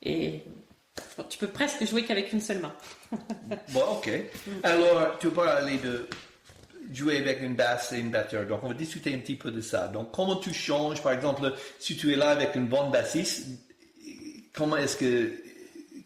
et 0.03 0.43
tu 1.29 1.37
peux 1.37 1.47
presque 1.47 1.85
jouer 1.85 2.03
qu'avec 2.03 2.31
une 2.33 2.41
seule 2.41 2.59
main. 2.59 2.73
bon, 3.69 3.83
ok. 3.93 4.09
Alors, 4.63 5.17
tu 5.19 5.29
peux 5.29 5.47
aller 5.47 5.77
de 5.77 6.07
jouer 6.91 7.17
avec 7.17 7.41
une 7.41 7.55
basse 7.55 7.91
et 7.93 7.99
une 7.99 8.11
batteur. 8.11 8.45
Donc, 8.45 8.63
on 8.63 8.67
va 8.67 8.73
discuter 8.73 9.13
un 9.13 9.19
petit 9.19 9.35
peu 9.35 9.51
de 9.51 9.61
ça. 9.61 9.87
Donc, 9.87 10.11
comment 10.11 10.35
tu 10.35 10.53
changes, 10.53 11.01
par 11.01 11.11
exemple, 11.11 11.53
si 11.79 11.97
tu 11.97 12.11
es 12.13 12.15
là 12.15 12.29
avec 12.29 12.55
une 12.55 12.67
bonne 12.67 12.91
bassiste, 12.91 13.47
comment 14.53 14.77
est-ce 14.77 14.97
que, 14.97 15.33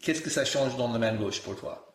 qu'est-ce 0.02 0.22
que 0.22 0.30
ça 0.30 0.44
change 0.44 0.76
dans 0.76 0.92
la 0.92 0.98
main 0.98 1.14
gauche 1.14 1.40
pour 1.40 1.56
toi? 1.56 1.94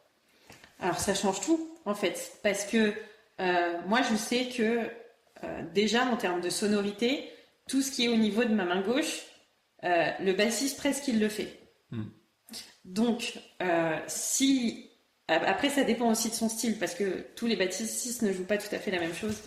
Alors, 0.79 0.99
ça 0.99 1.15
change 1.15 1.41
tout, 1.41 1.77
en 1.85 1.95
fait, 1.95 2.33
parce 2.43 2.65
que 2.65 2.93
euh, 3.39 3.73
moi, 3.87 4.01
je 4.09 4.15
sais 4.15 4.49
que 4.49 4.89
euh, 5.43 5.61
déjà, 5.73 6.05
en 6.05 6.17
termes 6.17 6.41
de 6.41 6.49
sonorité, 6.49 7.29
tout 7.67 7.81
ce 7.81 7.91
qui 7.91 8.05
est 8.05 8.09
au 8.09 8.17
niveau 8.17 8.43
de 8.43 8.53
ma 8.53 8.65
main 8.65 8.81
gauche, 8.81 9.21
euh, 9.83 10.09
le 10.19 10.33
bassiste 10.33 10.77
presque 10.77 11.07
il 11.07 11.19
le 11.19 11.29
fait. 11.29 11.59
Hmm. 11.91 12.03
Donc, 12.85 13.39
euh, 13.61 13.97
si 14.07 14.89
après, 15.27 15.69
ça 15.69 15.83
dépend 15.83 16.11
aussi 16.11 16.29
de 16.29 16.35
son 16.35 16.49
style 16.49 16.77
parce 16.77 16.95
que 16.95 17.25
tous 17.35 17.47
les 17.47 17.55
bassistes 17.55 18.21
ne 18.21 18.33
jouent 18.33 18.45
pas 18.45 18.57
tout 18.57 18.73
à 18.73 18.77
fait 18.77 18.91
la 18.91 18.99
même 18.99 19.13
chose. 19.13 19.37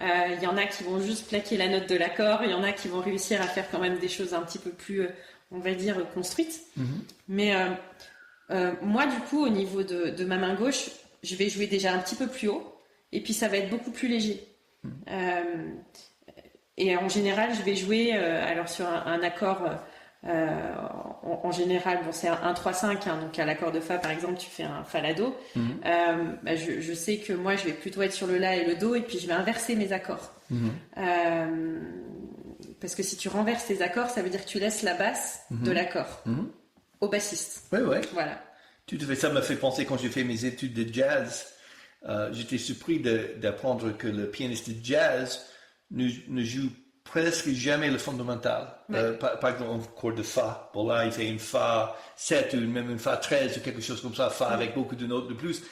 Il 0.00 0.06
euh, 0.06 0.42
y 0.42 0.46
en 0.46 0.56
a 0.56 0.66
qui 0.66 0.82
vont 0.82 1.00
juste 1.00 1.28
plaquer 1.28 1.56
la 1.56 1.68
note 1.68 1.88
de 1.88 1.94
l'accord, 1.94 2.40
il 2.42 2.50
y 2.50 2.54
en 2.54 2.64
a 2.64 2.72
qui 2.72 2.88
vont 2.88 3.00
réussir 3.00 3.40
à 3.40 3.46
faire 3.46 3.70
quand 3.70 3.78
même 3.78 3.98
des 3.98 4.08
choses 4.08 4.34
un 4.34 4.42
petit 4.42 4.58
peu 4.58 4.70
plus, 4.70 5.02
euh, 5.02 5.08
on 5.52 5.60
va 5.60 5.72
dire, 5.72 5.96
construites. 6.12 6.62
Mhm. 6.76 7.04
Mais 7.28 7.54
moi, 8.82 9.06
du 9.06 9.18
coup, 9.30 9.44
au 9.44 9.48
niveau 9.48 9.82
de, 9.82 10.24
ma 10.24 10.36
main 10.36 10.54
gauche, 10.54 10.90
je 11.22 11.36
vais 11.36 11.48
jouer 11.48 11.68
déjà 11.68 11.92
un 11.92 11.98
petit 11.98 12.16
peu 12.16 12.26
plus 12.26 12.48
haut 12.48 12.74
et 13.12 13.22
puis 13.22 13.32
ça 13.32 13.48
va 13.48 13.58
être 13.58 13.70
beaucoup 13.70 13.92
plus 13.92 14.08
léger. 14.08 14.46
Mhm. 14.82 15.80
et 16.76 16.94
en 16.94 17.08
général, 17.08 17.54
je 17.54 17.62
vais 17.62 17.74
jouer 17.74 18.12
alors 18.12 18.68
sur 18.68 18.86
un 18.86 19.22
accord 19.22 19.62
en, 21.24 21.50
général, 21.52 22.00
bon, 22.04 22.12
c'est 22.12 22.28
un 22.28 22.52
3-5, 22.52 23.08
hein, 23.08 23.18
donc 23.20 23.38
à 23.38 23.44
l'accord 23.44 23.72
de 23.72 23.80
Fa, 23.80 23.98
par 23.98 24.10
exemple, 24.10 24.36
tu 24.38 24.50
fais 24.50 24.62
un 24.64 24.84
Fa 24.84 25.00
La 25.00 25.14
Do. 25.14 25.34
Mhm. 25.56 25.80
Euh, 25.84 26.24
bah, 26.42 26.54
je, 26.54 26.80
je 26.80 26.92
sais 26.92 27.16
que 27.18 27.32
moi, 27.32 27.56
je 27.56 27.64
vais 27.64 27.72
plutôt 27.72 28.02
être 28.02 28.12
sur 28.12 28.26
le 28.26 28.36
La 28.38 28.56
et 28.56 28.64
le 28.66 28.74
Do, 28.76 28.94
et 28.94 29.00
puis 29.00 29.18
je 29.18 29.26
vais 29.26 29.32
inverser 29.32 29.74
mes 29.74 29.92
accords. 29.92 30.32
Mhm. 30.50 30.70
Euh, 30.98 31.80
parce 32.80 32.94
que 32.94 33.02
si 33.02 33.16
tu 33.16 33.28
renverses 33.28 33.66
tes 33.66 33.80
accords, 33.82 34.10
ça 34.10 34.22
veut 34.22 34.28
dire 34.30 34.44
que 34.44 34.48
tu 34.50 34.58
laisses 34.58 34.82
la 34.82 34.94
basse 34.94 35.40
de 35.50 35.70
l'accord 35.70 36.20
Mhm. 36.26 36.50
au 37.00 37.08
bassiste. 37.08 37.64
Ouais, 37.72 37.80
ouais. 37.80 38.00
Voilà. 38.12 38.42
Tout 38.86 38.98
à 39.00 39.06
fait. 39.06 39.14
Ça 39.16 39.30
m'a 39.30 39.40
fait 39.42 39.56
penser 39.56 39.86
quand 39.86 39.96
j'ai 39.98 40.10
fait 40.10 40.24
mes 40.24 40.44
études 40.44 40.74
de 40.74 40.92
jazz. 40.92 41.46
euh, 42.06 42.30
J'étais 42.32 42.58
surpris 42.58 43.00
d'apprendre 43.00 43.96
que 43.96 44.06
le 44.06 44.28
pianiste 44.30 44.68
de 44.68 44.84
jazz 44.84 45.46
ne, 45.90 46.08
ne 46.28 46.42
joue 46.42 46.68
presque 47.14 47.48
jamais 47.50 47.90
le 47.90 47.98
fondamental. 47.98 48.66
Ouais. 48.88 48.98
Euh, 48.98 49.12
par, 49.16 49.38
par 49.38 49.50
exemple, 49.50 49.84
un 49.84 50.00
chord 50.00 50.14
de 50.14 50.22
Fa. 50.24 50.70
Bon, 50.74 50.88
là, 50.88 51.04
il 51.06 51.12
fait 51.12 51.28
une 51.28 51.38
Fa 51.38 51.96
7 52.16 52.54
ou 52.54 52.60
même 52.66 52.90
une 52.90 52.98
Fa 52.98 53.16
13 53.16 53.58
ou 53.58 53.60
quelque 53.60 53.80
chose 53.80 54.00
comme 54.02 54.14
ça, 54.16 54.30
Fa 54.30 54.48
avec 54.48 54.74
beaucoup 54.74 54.96
de 54.96 55.06
notes 55.06 55.28
de 55.28 55.34
plus, 55.34 55.62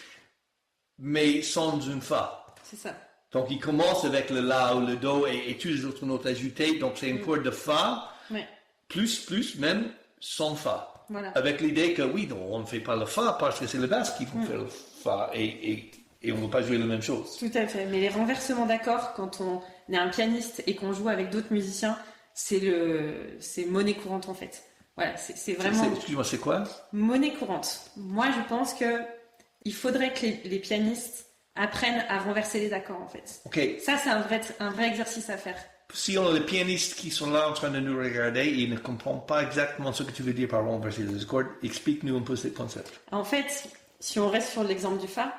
mais 0.99 1.43
sans 1.43 1.81
une 1.81 2.01
Fa. 2.01 2.47
C'est 2.63 2.77
ça. 2.77 2.95
Donc, 3.33 3.47
il 3.51 3.59
commence 3.59 4.05
avec 4.05 4.31
le 4.31 4.41
La 4.41 4.77
ou 4.77 4.87
le 4.87 4.97
Do 4.97 5.27
et, 5.27 5.51
et 5.51 5.59
toutes 5.59 5.73
les 5.73 5.85
autres 5.85 6.07
notes 6.07 6.27
ajoutées. 6.27 6.79
Donc, 6.79 6.93
c'est 6.97 7.09
une 7.09 7.21
chord 7.21 7.39
de 7.43 7.51
Fa, 7.51 8.09
Ouais. 8.31 8.47
plus, 8.89 9.19
plus, 9.25 9.59
même 9.59 9.91
sans 10.21 10.55
Fa 10.55 11.05
Voilà. 11.09 11.31
avec 11.35 11.61
l'idée 11.61 11.93
que 11.93 12.03
oui, 12.03 12.27
non, 12.29 12.39
on 12.55 12.61
ne 12.61 12.67
fait 12.67 12.81
pas 12.81 12.95
le 12.95 13.05
fa 13.07 13.37
parce 13.39 13.59
que 13.59 13.67
c'est 13.67 13.79
le 13.79 13.89
basse 13.89 14.17
qui 14.17 14.25
vont 14.27 14.43
faire 14.43 14.59
le 14.59 14.69
fa 14.69 15.31
et, 15.35 15.73
et, 15.73 15.91
et 16.23 16.33
on 16.33 16.37
ne 16.38 16.43
va 16.43 16.49
pas 16.49 16.62
jouer 16.62 16.79
la 16.79 16.87
même 16.87 17.02
chose. 17.02 17.37
Tout 17.38 17.50
à 17.55 17.67
fait. 17.67 17.87
Mais 17.87 18.00
les 18.00 18.09
renversements 18.09 18.67
d'accords, 18.67 19.14
quand 19.14 19.41
on 19.41 19.61
est 19.93 19.97
un 19.97 20.09
pianiste 20.09 20.62
et 20.67 20.75
qu'on 20.76 20.93
joue 20.93 21.09
avec 21.09 21.31
d'autres 21.31 21.52
musiciens, 21.52 21.99
c'est 22.35 22.61
le, 22.61 23.37
c'est 23.41 23.64
monnaie 23.67 23.95
courante 23.95 24.29
en 24.29 24.35
fait. 24.35 24.62
Voilà, 24.97 25.17
c'est 25.17 25.55
vraiment 25.55 25.91
Excuse-moi, 25.95 26.25
c'est 26.25 26.38
quoi? 26.38 26.64
Monnaie 26.93 27.33
courante. 27.35 27.91
Moi, 27.97 28.26
je 28.37 28.49
pense 28.49 28.75
que 28.75 29.00
il 29.64 29.75
faudrait 29.75 30.12
que 30.12 30.23
les, 30.23 30.41
les 30.45 30.59
pianistes 30.59 31.26
apprennent 31.55 32.05
à 32.09 32.19
renverser 32.19 32.61
les 32.61 32.73
accords 32.73 33.00
en 33.00 33.09
fait. 33.09 33.41
Ok, 33.47 33.61
Ça, 33.83 33.97
c'est 33.97 34.11
un 34.11 34.21
vrai, 34.21 34.41
un 34.61 34.71
vrai 34.71 34.88
exercice 34.88 35.29
à 35.31 35.37
faire. 35.37 35.57
si 35.95 36.17
on 36.19 36.26
a 36.29 36.33
les 36.33 36.41
pianistes 36.45 36.95
qui 36.95 37.11
sont 37.11 37.31
là 37.31 37.49
en 37.49 37.52
train 37.52 37.71
de 37.71 37.79
nous 37.81 37.97
regarder 37.99 38.41
et 38.41 38.55
ils 38.55 38.71
ne 38.71 38.76
comprennent 38.79 39.25
pas 39.26 39.43
exactement 39.43 39.93
ce 39.93 40.02
que 40.02 40.11
tu 40.12 40.23
veux 40.23 40.33
dire 40.33 40.49
par 40.49 40.64
renverser 40.64 41.02
les 41.02 41.23
accords, 41.23 41.45
explique-nous 41.62 42.17
un 42.17 42.23
peu 42.23 42.37
ce 42.37 42.49
concept. 42.49 43.00
En 43.12 43.25
fait, 43.25 43.69
si 44.00 44.19
on 44.19 44.29
reste 44.29 44.50
sur 44.52 44.64
l'exemple 44.64 45.00
du 45.00 45.09
Fa, 45.09 45.35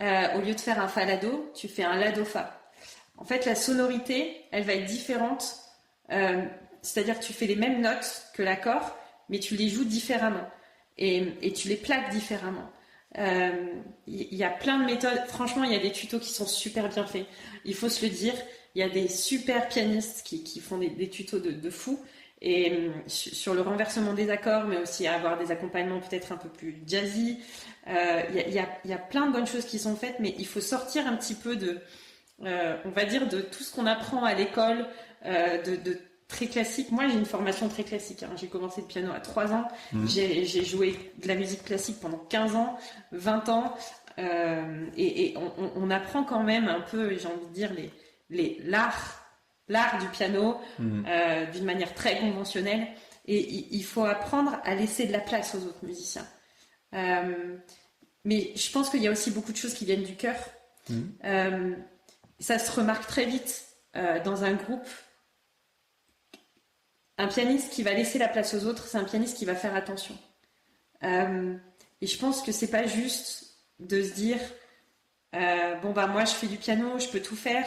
euh, 0.00 0.36
au 0.36 0.40
lieu 0.40 0.54
de 0.54 0.60
faire 0.60 0.80
un 0.80 0.88
Fa 0.88 1.04
Lado, 1.04 1.52
tu 1.54 1.68
fais 1.68 1.84
un 1.84 1.96
Lado 1.96 2.24
Fa. 2.24 2.60
En 3.16 3.24
fait, 3.24 3.46
la 3.46 3.54
sonorité, 3.54 4.40
elle 4.50 4.64
va 4.64 4.74
être 4.74 4.86
différente. 4.86 5.56
euh, 6.10 6.42
C'est-à-dire 6.82 7.18
que 7.18 7.24
tu 7.24 7.32
fais 7.32 7.46
les 7.46 7.56
mêmes 7.56 7.80
notes 7.80 8.26
que 8.34 8.42
l'accord, 8.42 8.96
mais 9.28 9.38
tu 9.38 9.56
les 9.56 9.68
joues 9.68 9.84
différemment. 9.84 10.48
Et, 10.98 11.52
tu 11.54 11.68
les 11.68 11.76
plaques 11.76 12.10
différemment. 12.10 12.70
Euh, 13.18 13.66
Il 14.06 14.34
y, 14.34 14.44
a 14.44 14.50
plein 14.50 14.78
de 14.78 14.84
méthodes. 14.84 15.24
Franchement, 15.28 15.64
il 15.64 15.72
y 15.72 15.76
a 15.76 15.80
des 15.80 15.92
tutos 15.92 16.18
qui 16.18 16.30
sont 16.30 16.46
super 16.46 16.88
bien 16.88 17.06
faits. 17.06 17.26
Il 17.64 17.74
faut 17.74 17.88
se 17.88 18.04
le 18.04 18.10
dire. 18.10 18.34
Il 18.74 18.80
y 18.80 18.82
a 18.82 18.88
des 18.88 19.08
super 19.08 19.68
pianistes 19.68 20.22
qui, 20.24 20.60
font 20.60 20.78
des, 20.78 21.08
tutos 21.08 21.38
de, 21.38 21.52
de 21.52 21.70
fou. 21.70 22.00
Et 22.40 22.72
euh, 22.72 22.90
su- 23.06 23.34
sur 23.34 23.54
le 23.54 23.62
renversement 23.62 24.12
des 24.12 24.30
accords, 24.30 24.64
mais 24.64 24.76
aussi 24.78 25.06
avoir 25.06 25.38
des 25.38 25.50
accompagnements 25.50 26.00
peut-être 26.00 26.32
un 26.32 26.36
peu 26.36 26.48
plus 26.48 26.82
jazzy. 26.86 27.38
Euh, 27.88 28.22
Il 28.30 28.36
y, 28.36 28.40
a, 28.40 28.48
il 28.48 28.54
y 28.54 28.58
a- 28.58 28.68
il 28.84 28.90
y 28.90 28.94
a 28.94 28.98
plein 28.98 29.26
de 29.26 29.32
bonnes 29.32 29.46
choses 29.46 29.64
qui 29.66 29.78
sont 29.78 29.96
faites, 29.96 30.16
mais 30.20 30.34
il 30.38 30.46
faut 30.46 30.60
sortir 30.60 31.06
un 31.06 31.16
petit 31.16 31.34
peu 31.34 31.56
de, 31.56 31.78
euh, 32.44 32.76
on 32.84 32.90
va 32.90 33.04
dire, 33.04 33.28
de 33.28 33.40
tout 33.40 33.62
ce 33.62 33.72
qu'on 33.74 33.86
apprend 33.86 34.24
à 34.24 34.34
l'école, 34.34 34.86
euh, 35.26 35.62
de, 35.62 35.76
de 35.76 35.98
très 36.28 36.46
classique. 36.46 36.90
Moi, 36.90 37.06
j'ai 37.08 37.14
une 37.18 37.26
formation 37.26 37.68
très 37.68 37.84
classique. 37.84 38.22
hein. 38.24 38.30
J'ai 38.36 38.48
commencé 38.48 38.80
le 38.80 38.86
piano 38.88 39.12
à 39.14 39.20
3 39.20 39.52
ans. 39.52 39.68
J'ai 40.06 40.44
j'ai 40.44 40.64
joué 40.64 40.98
de 41.22 41.28
la 41.28 41.34
musique 41.36 41.64
classique 41.64 41.98
pendant 42.00 42.18
15 42.18 42.56
ans, 42.56 42.76
20 43.12 43.48
ans. 43.48 43.74
euh, 44.18 44.86
et 44.96 45.26
et 45.26 45.34
on, 45.76 45.90
apprend 45.90 46.22
quand 46.24 46.42
même 46.44 46.68
un 46.68 46.80
peu, 46.80 47.16
j'ai 47.18 47.26
envie 47.26 47.46
de 47.48 47.52
dire, 47.52 47.72
les 47.74 47.90
les- 48.30 48.60
l'art 48.64 49.23
l'art 49.68 49.98
du 49.98 50.08
piano 50.08 50.60
euh, 50.80 51.46
d'une 51.46 51.64
manière 51.64 51.94
très 51.94 52.18
conventionnelle. 52.18 52.86
Et 53.26 53.74
il, 53.74 53.84
faut 53.84 54.04
apprendre 54.04 54.60
à 54.64 54.74
laisser 54.74 55.06
de 55.06 55.12
la 55.12 55.18
place 55.18 55.54
aux 55.54 55.66
autres 55.66 55.82
musiciens. 55.82 56.26
Euh, 56.94 57.56
mais 58.24 58.52
je 58.54 58.70
pense 58.70 58.90
qu'il 58.90 59.02
y 59.02 59.08
a 59.08 59.10
aussi 59.10 59.30
beaucoup 59.30 59.52
de 59.52 59.56
choses 59.56 59.72
qui 59.72 59.86
viennent 59.86 60.02
du 60.02 60.14
cœur. 60.14 60.36
Euh, 61.24 61.74
ça 62.38 62.58
se 62.58 62.70
remarque 62.70 63.06
très 63.06 63.24
vite 63.24 63.64
dans 64.24 64.44
un 64.44 64.52
groupe. 64.52 64.86
Un 67.16 67.28
pianiste 67.28 67.72
qui 67.72 67.82
va 67.82 67.94
laisser 67.94 68.18
la 68.18 68.28
place 68.28 68.52
aux 68.54 68.66
autres, 68.66 68.86
c'est 68.86 68.98
un 68.98 69.04
pianiste 69.04 69.38
qui 69.38 69.44
va 69.46 69.54
faire 69.54 69.74
attention. 69.74 70.18
Et 71.02 72.06
je 72.06 72.18
pense 72.18 72.42
que 72.42 72.52
c'est 72.52 72.70
pas 72.70 72.86
juste 72.86 73.56
de 73.78 74.02
se 74.02 74.12
dire 74.12 74.40
bon 75.80 75.92
bah 75.92 76.08
moi 76.08 76.26
je 76.26 76.34
fais 76.34 76.46
du 76.46 76.58
piano, 76.58 76.98
je 76.98 77.08
peux 77.08 77.20
tout 77.20 77.36
faire. 77.36 77.66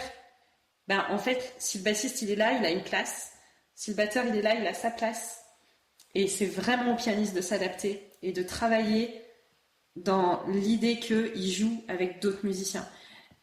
Ben 0.87 1.05
en 1.09 1.17
fait, 1.17 1.53
si 1.57 1.79
le 1.79 1.83
bassiste 1.83 2.21
il 2.21 2.31
est 2.31 2.35
là, 2.35 2.53
il 2.53 2.65
a 2.65 2.71
une 2.71 2.83
place. 2.83 3.33
Si 3.75 3.91
le 3.91 3.97
batteur 3.97 4.25
il 4.25 4.35
est 4.35 4.41
là, 4.41 4.55
il 4.55 4.65
a 4.67 4.73
sa 4.73 4.91
place. 4.91 5.43
Et 6.15 6.27
c'est 6.27 6.45
vraiment 6.45 6.93
au 6.93 6.95
pianiste 6.95 7.35
de 7.35 7.41
s'adapter 7.41 8.11
et 8.23 8.31
de 8.31 8.43
travailler 8.43 9.21
dans 9.95 10.43
l'idée 10.47 10.99
qu'il 10.99 11.51
joue 11.51 11.83
avec 11.87 12.21
d'autres 12.21 12.45
musiciens. 12.45 12.87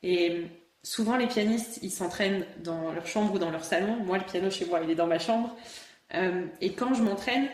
Et 0.03 0.45
souvent, 0.83 1.17
les 1.17 1.27
pianistes, 1.27 1.79
ils 1.83 1.91
s'entraînent 1.91 2.47
dans 2.63 2.93
leur 2.93 3.07
chambre 3.07 3.35
ou 3.35 3.39
dans 3.39 3.51
leur 3.51 3.65
salon. 3.65 3.97
Moi, 3.97 4.19
le 4.19 4.25
piano 4.25 4.51
chez 4.51 4.67
moi, 4.67 4.81
il 4.83 4.91
est 4.91 4.95
dans 4.95 5.07
ma 5.07 5.19
chambre. 5.19 5.57
Euh, 6.15 6.47
et 6.61 6.75
quand 6.75 6.95
je 6.95 7.03
m'entraîne, 7.03 7.49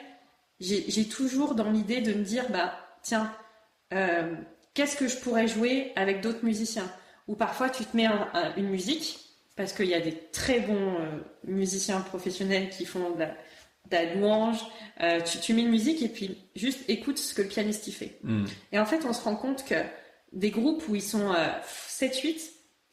j'ai 0.61 1.09
toujours 1.09 1.55
dans 1.55 1.71
l'idée 1.71 2.01
de 2.03 2.13
me 2.13 2.23
dire, 2.25 2.45
bah, 2.51 2.75
tiens, 3.03 3.35
euh, 3.95 4.35
qu'est-ce 4.75 4.97
que 4.97 5.09
je 5.09 5.17
pourrais 5.17 5.49
jouer 5.49 5.93
avec 5.97 6.21
d'autres 6.21 6.45
musiciens? 6.45 6.91
Ou 7.29 7.37
parfois, 7.37 7.71
tu 7.71 7.85
te 7.85 7.97
mets 7.97 8.07
un- 8.07 8.29
un- 8.35 8.55
une 8.57 8.69
musique, 8.69 9.21
parce 9.61 9.75
qu'il 9.75 9.87
y 9.89 9.95
a 9.95 10.01
des 10.01 10.17
très 10.33 10.61
bons 10.61 10.95
euh, 11.01 11.21
musiciens 11.45 12.01
professionnels 12.01 12.71
qui 12.71 12.87
font 12.87 13.11
de 13.11 13.21
la, 13.21 13.27
de 13.27 13.35
la 13.93 14.15
louange. 14.15 14.59
Euh, 15.03 15.21
tu, 15.21 15.39
tu 15.39 15.53
mets 15.53 15.63
une 15.63 15.69
musique 15.71 16.01
et 16.03 16.09
puis 16.09 16.39
juste 16.57 16.81
écoute 16.89 17.19
ce 17.19 17.35
que 17.35 17.43
le 17.43 17.49
pianiste 17.49 17.87
y 17.87 17.93
fait. 17.93 18.19
Et 18.73 18.79
en 18.79 18.87
fait, 18.87 19.05
on 19.05 19.13
se 19.13 19.23
rend 19.23 19.37
compte 19.37 19.65
que 19.67 19.75
des 20.33 20.51
groupes 20.51 20.83
où 20.89 20.95
ils 20.97 21.03
sont 21.03 21.31
euh, 21.33 21.47
7-8, 21.89 22.41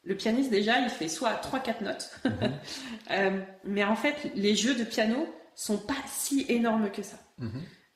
le 0.03 0.15
pianiste 0.15 0.49
déjà, 0.49 0.79
il 0.79 0.89
fait 0.89 1.07
soit 1.07 1.33
3-4 1.41 1.83
notes. 1.83 2.11
Euh, 3.11 3.39
mais 3.63 3.85
en 3.85 3.95
fait, 3.95 4.15
les 4.35 4.53
jeux 4.53 4.75
de 4.75 4.83
piano 4.83 5.25
sont 5.55 5.77
pas 5.77 5.95
si 6.11 6.45
énormes 6.49 6.91
que 6.91 7.01
ça. 7.01 7.15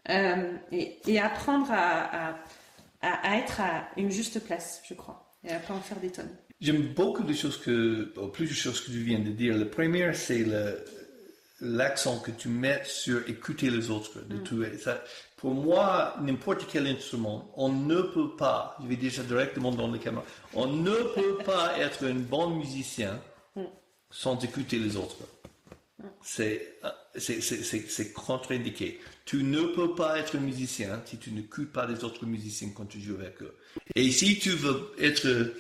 Euh, 0.10 0.54
et, 0.72 1.00
et 1.06 1.20
apprendre 1.20 1.68
à, 1.70 2.30
à, 2.32 2.36
à- 3.02 3.30
à 3.34 3.38
être 3.38 3.60
à 3.60 3.90
une 3.98 4.10
juste 4.10 4.40
place, 4.40 4.82
je 4.88 4.94
crois. 4.94 5.36
Et 5.44 5.52
à 5.52 5.60
pas 5.60 5.74
en 5.74 5.82
faire 5.82 5.98
des 6.00 6.12
tonnes. 6.12 6.34
J'aime 6.62 6.94
beaucoup 6.94 7.24
de 7.24 7.34
choses 7.34 7.58
que, 7.58 8.14
plusieurs 8.34 8.56
choses 8.58 8.82
que 8.82 8.92
tu 8.92 9.00
viens 9.00 9.20
de 9.20 9.32
dire. 9.32 9.58
Le 9.58 9.68
premier, 9.68 10.14
c'est 10.14 10.46
l'accent 11.60 12.20
que 12.20 12.32
tu 12.32 12.50
mets 12.50 12.82
sur 12.86 13.28
écouter 13.28 13.70
les 13.70 13.90
autres. 13.90 14.20
De 14.28 14.38
tout. 14.38 14.64
Ça, 14.80 15.04
pour 15.38 15.54
moi, 15.56 16.16
n'importe 16.22 16.68
quel 16.72 16.86
instrument, 16.88 17.52
on 17.56 17.70
ne 17.70 18.02
peut 18.02 18.36
pas, 18.38 18.78
je 18.82 18.88
vais 18.88 18.96
dire 18.96 19.12
ça 19.12 19.24
directement 19.24 19.72
dans 19.72 19.90
la 19.92 19.98
caméra, 19.98 20.24
on 20.54 20.68
ne 20.68 20.96
peut 21.16 21.38
pas 21.46 21.78
être 21.80 22.06
un 22.06 22.14
bon 22.16 22.50
musicien 22.58 23.20
sans 24.12 24.40
écouter 24.44 24.78
les 24.78 24.96
autres. 24.98 25.18
C'est- 26.24 26.74
c'est 27.18 28.14
contre-indiqué. 28.14 29.00
Tu 29.26 29.44
ne 29.44 29.62
peux 29.64 29.94
pas 29.96 30.18
être 30.20 30.38
musicien 30.38 31.02
si 31.06 31.18
tu 31.18 31.32
n'écoutes 31.32 31.72
pas 31.72 31.86
les 31.86 32.04
autres 32.04 32.26
musiciens 32.26 32.70
quand 32.76 32.86
tu 32.86 33.00
joues 33.00 33.16
avec 33.16 33.42
eux. 33.42 33.56
Et 33.96 34.12
si 34.12 34.40
tu 34.40 34.52
veux 34.52 34.92
être 35.00 35.54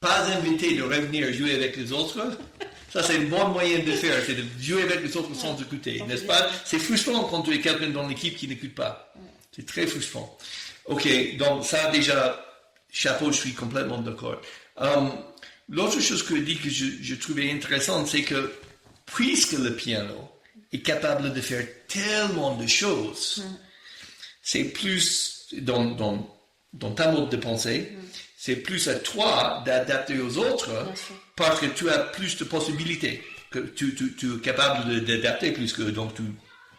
pas 0.00 0.24
invité 0.28 0.74
de 0.74 0.82
revenir 0.82 1.30
jouer 1.32 1.54
avec 1.54 1.76
les 1.76 1.92
autres, 1.92 2.26
ça 2.90 3.02
c'est 3.02 3.16
un 3.18 3.24
bon 3.24 3.48
moyen 3.48 3.80
de 3.80 3.92
faire, 3.92 4.22
c'est 4.24 4.34
de 4.34 4.44
jouer 4.58 4.82
avec 4.84 5.02
les 5.02 5.14
autres 5.14 5.34
sans 5.34 5.60
écouter, 5.60 6.02
n'est-ce 6.08 6.24
pas? 6.24 6.50
C'est 6.64 6.78
frustrant 6.78 7.24
quand 7.24 7.42
tu 7.42 7.52
es 7.52 7.60
quelqu'un 7.60 7.90
dans 7.90 8.08
l'équipe 8.08 8.34
qui 8.34 8.48
n'écoute 8.48 8.74
pas. 8.74 9.12
C'est 9.54 9.66
très 9.66 9.86
frustrant. 9.86 10.38
Ok, 10.86 11.06
donc 11.36 11.66
ça 11.66 11.90
déjà, 11.90 12.42
chapeau, 12.90 13.30
je 13.30 13.36
suis 13.36 13.52
complètement 13.52 13.98
d'accord. 13.98 14.40
Euh, 14.80 15.08
L'autre 15.68 16.00
chose 16.00 16.22
que 16.24 16.34
je 16.34 16.40
dis 16.40 16.56
que 16.56 16.68
je, 16.70 16.86
je 17.00 17.14
trouvais 17.14 17.50
intéressante, 17.52 18.08
c'est 18.08 18.22
que 18.22 18.52
puisque 19.06 19.52
le 19.52 19.76
piano 19.76 20.16
est 20.72 20.80
capable 20.80 21.32
de 21.32 21.40
faire 21.40 21.64
tellement 21.86 22.56
de 22.56 22.66
choses, 22.66 23.44
c'est 24.42 24.64
plus 24.64 25.46
dans, 25.58 25.84
dans, 25.84 26.36
dans 26.72 26.90
ta 26.92 27.12
mode 27.12 27.28
de 27.28 27.36
pensée, 27.36 27.92
c'est 28.42 28.56
plus 28.56 28.88
à 28.88 28.94
toi 28.94 29.62
d'adapter 29.66 30.18
aux 30.18 30.38
autres 30.38 30.70
parce 31.36 31.60
que 31.60 31.66
tu 31.66 31.90
as 31.90 31.98
plus 31.98 32.38
de 32.38 32.44
possibilités, 32.44 33.22
que 33.50 33.58
tu, 33.58 33.94
tu, 33.94 34.16
tu 34.16 34.36
es 34.36 34.38
capable 34.38 35.04
d'adapter 35.04 35.52
plus 35.52 35.74
que 35.74 35.82
donc 35.82 36.14
tu, 36.14 36.22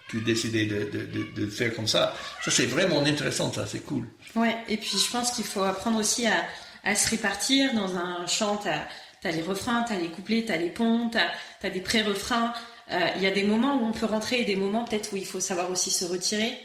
tu 0.09 0.21
décidé 0.21 0.65
de, 0.65 0.85
de, 0.85 1.05
de, 1.05 1.41
de 1.45 1.49
faire 1.51 1.75
comme 1.75 1.87
ça. 1.87 2.15
Ça 2.43 2.49
c'est 2.49 2.65
vraiment 2.65 3.01
intéressant, 3.05 3.53
ça 3.53 3.67
c'est 3.67 3.85
cool. 3.85 4.07
Ouais, 4.35 4.55
et 4.69 4.77
puis 4.77 4.89
je 4.97 5.11
pense 5.11 5.29
qu'il 5.31 5.45
faut 5.45 5.61
apprendre 5.61 5.99
aussi 5.99 6.25
à, 6.25 6.45
à 6.83 6.95
se 6.95 7.07
répartir 7.11 7.75
dans 7.75 7.95
un 7.95 8.25
chant. 8.25 8.57
T'as 8.57 9.29
as 9.29 9.31
les 9.31 9.43
refrains, 9.43 9.85
t'as 9.87 9.97
les 9.97 10.07
couplets, 10.07 10.43
t'as 10.47 10.57
les 10.57 10.71
ponts, 10.71 11.11
t'as 11.11 11.27
as 11.61 11.69
des 11.69 11.81
pré-refrains. 11.81 12.53
Euh, 12.91 13.07
Il 13.17 13.21
y 13.21 13.27
a 13.27 13.31
des 13.31 13.43
moments 13.43 13.75
où 13.75 13.85
on 13.85 13.91
peut 13.91 14.07
rentrer 14.07 14.41
et 14.41 14.45
des 14.45 14.55
moments 14.55 14.83
peut-être 14.83 15.13
où 15.13 15.17
il 15.17 15.27
faut 15.27 15.39
savoir 15.39 15.69
aussi 15.69 15.91
se 15.91 16.05
retirer. 16.05 16.57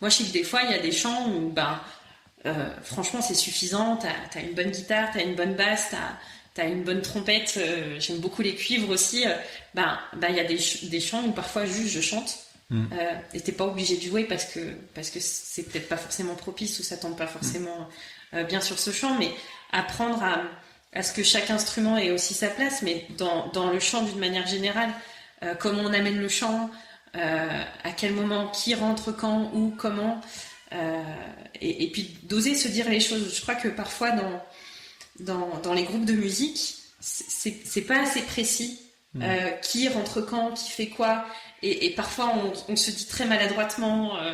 moi, 0.00 0.10
je 0.10 0.14
sais 0.18 0.24
que 0.24 0.32
des 0.32 0.44
fois, 0.44 0.60
il 0.62 0.70
y 0.70 0.74
a 0.74 0.78
des 0.78 0.92
chants 0.92 1.28
où, 1.28 1.50
ben, 1.50 1.80
franchement, 2.82 3.20
c'est 3.20 3.34
suffisant. 3.34 3.96
T'as 3.96 4.38
as 4.38 4.42
une 4.42 4.54
bonne 4.54 4.70
guitare, 4.70 5.10
t'as 5.12 5.22
une 5.22 5.34
bonne 5.34 5.54
basse, 5.54 5.88
t'as 6.54 6.62
as 6.62 6.66
une 6.66 6.82
bonne 6.82 7.02
trompette. 7.02 7.58
J'aime 7.98 8.18
beaucoup 8.18 8.42
les 8.42 8.54
cuivres 8.54 8.90
aussi. 8.90 9.24
ben, 9.74 9.98
ben, 10.16 10.28
il 10.30 10.36
y 10.36 10.40
a 10.40 10.44
des, 10.44 10.58
des 10.88 11.00
chants 11.00 11.22
où 11.24 11.32
parfois 11.32 11.66
juste 11.66 11.88
je 11.94 12.00
chante. 12.00 12.38
Mm. 12.70 12.84
Euh, 12.92 13.14
et 13.32 13.40
t'es 13.40 13.52
pas 13.52 13.64
obligé 13.64 13.96
de 13.96 14.02
jouer 14.02 14.24
parce 14.24 14.44
que 14.44 14.60
parce 14.94 15.08
que 15.08 15.20
c'est 15.20 15.62
peut-être 15.62 15.88
pas 15.88 15.96
forcément 15.96 16.34
propice 16.34 16.78
ou 16.78 16.82
ça 16.82 16.98
tombe 16.98 17.16
pas 17.16 17.26
forcément 17.26 17.88
euh, 18.34 18.42
bien 18.44 18.60
sur 18.60 18.78
ce 18.78 18.90
chant, 18.90 19.14
mais 19.18 19.30
apprendre 19.72 20.22
à, 20.22 20.42
à 20.92 21.02
ce 21.02 21.12
que 21.12 21.22
chaque 21.22 21.50
instrument 21.50 21.96
ait 21.96 22.10
aussi 22.10 22.34
sa 22.34 22.48
place, 22.48 22.82
mais 22.82 23.06
dans, 23.16 23.48
dans 23.48 23.70
le 23.70 23.80
chant 23.80 24.02
d'une 24.02 24.18
manière 24.18 24.46
générale, 24.46 24.90
euh, 25.42 25.54
comment 25.54 25.82
on 25.82 25.92
amène 25.92 26.20
le 26.20 26.28
chant, 26.28 26.70
euh, 27.16 27.62
à 27.84 27.90
quel 27.92 28.12
moment, 28.12 28.48
qui 28.48 28.74
rentre 28.74 29.12
quand, 29.12 29.50
où, 29.54 29.74
comment, 29.76 30.20
euh, 30.72 31.02
et, 31.60 31.84
et, 31.84 31.90
puis 31.90 32.16
d'oser 32.24 32.54
se 32.54 32.68
dire 32.68 32.88
les 32.88 33.00
choses. 33.00 33.34
Je 33.34 33.40
crois 33.40 33.54
que 33.54 33.68
parfois 33.68 34.10
dans 34.12 34.42
dans, 35.20 35.58
dans 35.62 35.74
les 35.74 35.84
groupes 35.84 36.04
de 36.04 36.12
musique, 36.12 36.76
c'est 37.00 37.86
pas 37.86 38.02
assez 38.02 38.22
précis. 38.22 38.80
Mm. 39.14 39.24
qui 39.62 39.88
rentre 39.88 40.20
quand, 40.20 40.52
qui 40.52 40.70
fait 40.70 40.88
quoi, 40.88 41.24
et, 41.62 41.90
parfois, 41.90 42.32
on, 42.68 42.76
se 42.76 42.90
dit 42.92 43.06
très 43.06 43.24
maladroitement, 43.24 44.16
euh, 44.16 44.32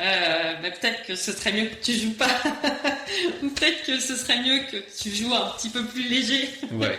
euh, 0.00 0.54
bah, 0.60 0.70
peut-être 0.72 1.06
que 1.06 1.14
ce 1.14 1.30
serait 1.30 1.52
mieux 1.52 1.66
que 1.66 1.84
tu 1.84 1.92
joues 1.92 2.14
pas, 2.14 2.26
ou 3.44 3.48
peut-être 3.50 3.84
que 3.86 4.00
ce 4.00 4.16
serait 4.16 4.42
mieux 4.42 4.58
que 4.70 4.78
tu 5.00 5.14
joues 5.14 5.32
un 5.32 5.50
petit 5.50 5.68
peu 5.68 5.84
plus 5.84 6.08
léger. 6.08 6.48
Ouais. 6.72 6.98